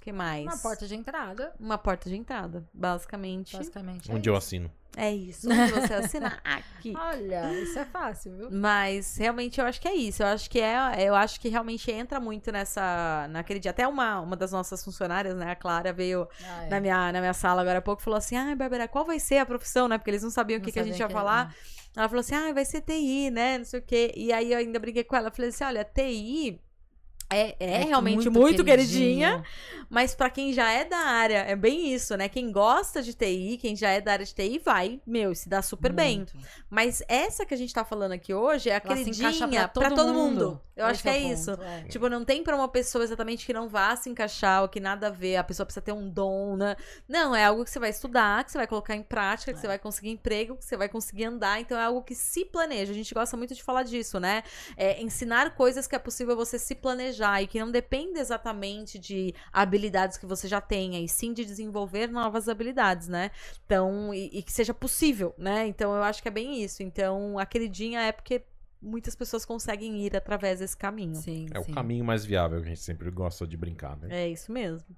[0.00, 0.44] que mais?
[0.44, 3.56] Uma porta de entrada, Uma porta de entrada, basicamente.
[3.56, 4.10] basicamente.
[4.10, 4.46] é Onde eu isso.
[4.46, 4.70] assino.
[4.94, 5.48] É isso.
[5.50, 6.92] Onde você assinar aqui.
[6.94, 8.50] Olha, isso é fácil, viu?
[8.50, 10.22] Mas realmente eu acho que é isso.
[10.22, 10.76] Eu acho que é,
[11.08, 13.70] eu acho que realmente entra muito nessa naquele dia.
[13.70, 16.68] Até uma, uma das nossas funcionárias, né, a Clara, veio Ah, é.
[16.68, 19.18] na minha, na minha sala agora há pouco e falou assim: "Ai, Bárbara, qual vai
[19.18, 19.96] ser a profissão, né?
[19.96, 21.54] Porque eles não sabiam o que, que a gente ia sabiam que- falar".
[21.96, 23.56] Ela falou assim: "Ah, vai ser TI, né?
[23.58, 24.12] Não sei o quê".
[24.14, 26.60] E aí eu ainda briguei com ela, falei assim: "Olha, TI
[27.34, 29.42] é, é, realmente muito, queridinha,
[29.88, 32.28] mas pra quem já é da área, é bem isso, né?
[32.28, 35.60] Quem gosta de TI, quem já é da área de TI, vai, meu, se dá
[35.62, 36.18] super bem.
[36.18, 36.32] Muito.
[36.70, 39.68] Mas essa que a gente tá falando aqui hoje é a Ela se encaixa queridinha
[39.68, 40.60] pra todo mundo.
[40.74, 41.50] Eu acho Esse que é, o ponto, isso.
[41.62, 41.82] é.
[41.88, 45.08] Tipo, não tem pra uma pessoa exatamente que não vá se encaixar ou que nada
[45.08, 46.74] a ver, a pessoa precisa ter um dom, né?
[47.06, 49.60] Não, é algo que você vai estudar, que você vai colocar em prática, que É.
[49.60, 51.60] você vai conseguir emprego, que você vai conseguir andar.
[51.60, 52.90] Então é algo que se planeja.
[52.90, 54.42] A gente gosta muito de falar disso, né?
[54.74, 59.34] É ensinar coisas que é possível você se planejar e que não depende exatamente de
[59.52, 63.30] habilidades que você já tenha, e sim de desenvolver novas habilidades, né?
[63.64, 65.66] Então, e, e que seja possível, né?
[65.66, 66.82] Então eu acho que é bem isso.
[66.82, 68.42] Então, a queridinha é porque
[68.80, 71.14] muitas pessoas conseguem ir através desse caminho.
[71.14, 71.72] Sim, É o sim.
[71.72, 74.08] caminho mais viável que a gente sempre gosta de brincar, né?
[74.10, 74.96] É isso mesmo.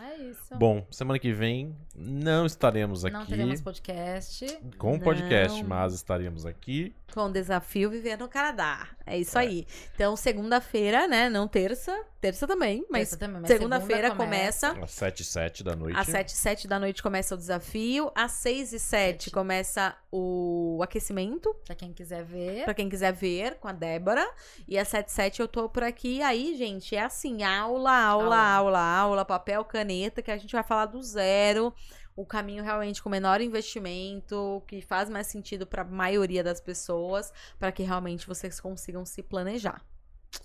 [0.00, 0.54] É isso.
[0.56, 4.46] Bom, semana que vem não estaremos aqui Não teremos podcast.
[4.76, 5.68] com o podcast, Não.
[5.68, 6.94] mas estaremos aqui.
[7.12, 8.88] Com o desafio Viver no Canadá.
[9.06, 9.66] É isso aí.
[9.94, 11.28] Então, segunda-feira, né?
[11.28, 11.96] Não terça.
[12.20, 14.70] Terça também, mas Terça também, mas segunda-feira segunda começa.
[14.82, 15.96] Às 7 e 7 da noite.
[15.98, 18.10] Às 7 e 7 da noite começa o desafio.
[18.14, 19.30] Às 6 e 7 Sete.
[19.30, 21.54] começa o aquecimento.
[21.66, 22.64] Pra quem quiser ver.
[22.64, 24.26] Pra quem quiser ver com a Débora.
[24.66, 26.22] E às 7 e 7 eu tô por aqui.
[26.22, 28.38] Aí, gente, é assim: aula, aula, Aula.
[28.38, 31.74] aula, aula, papel, caneta, que a gente vai falar do zero.
[32.16, 37.72] O caminho realmente com menor investimento, que faz mais sentido pra maioria das pessoas, pra
[37.72, 39.82] que realmente vocês consigam se planejar.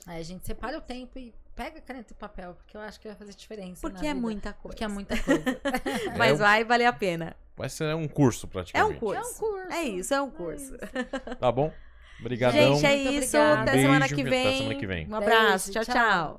[0.08, 3.08] Aí a gente separa o tempo e pega caneta e papel, porque eu acho que
[3.08, 3.82] vai fazer diferença.
[3.82, 4.22] Porque na é vida.
[4.22, 4.68] muita coisa.
[4.70, 5.44] Porque é muita coisa.
[6.18, 7.36] Mas É um- vai valer a pena.
[7.56, 8.96] Vai ser um curso, É praticamente.
[8.96, 9.22] um curso.
[9.22, 9.72] É um curso.
[9.74, 10.76] É isso, é um curso.
[10.76, 11.36] isso.
[11.40, 11.72] Tá bom?
[12.20, 12.76] Obrigadão.
[12.76, 13.38] Gente, é Muito isso.
[13.38, 14.58] Até Beijo semana que e até vem.
[14.58, 15.08] semana que vem.
[15.08, 15.72] Um abraço.
[15.72, 15.94] Beijo, tchau.
[15.94, 15.96] tchau.
[15.96, 16.38] tchau.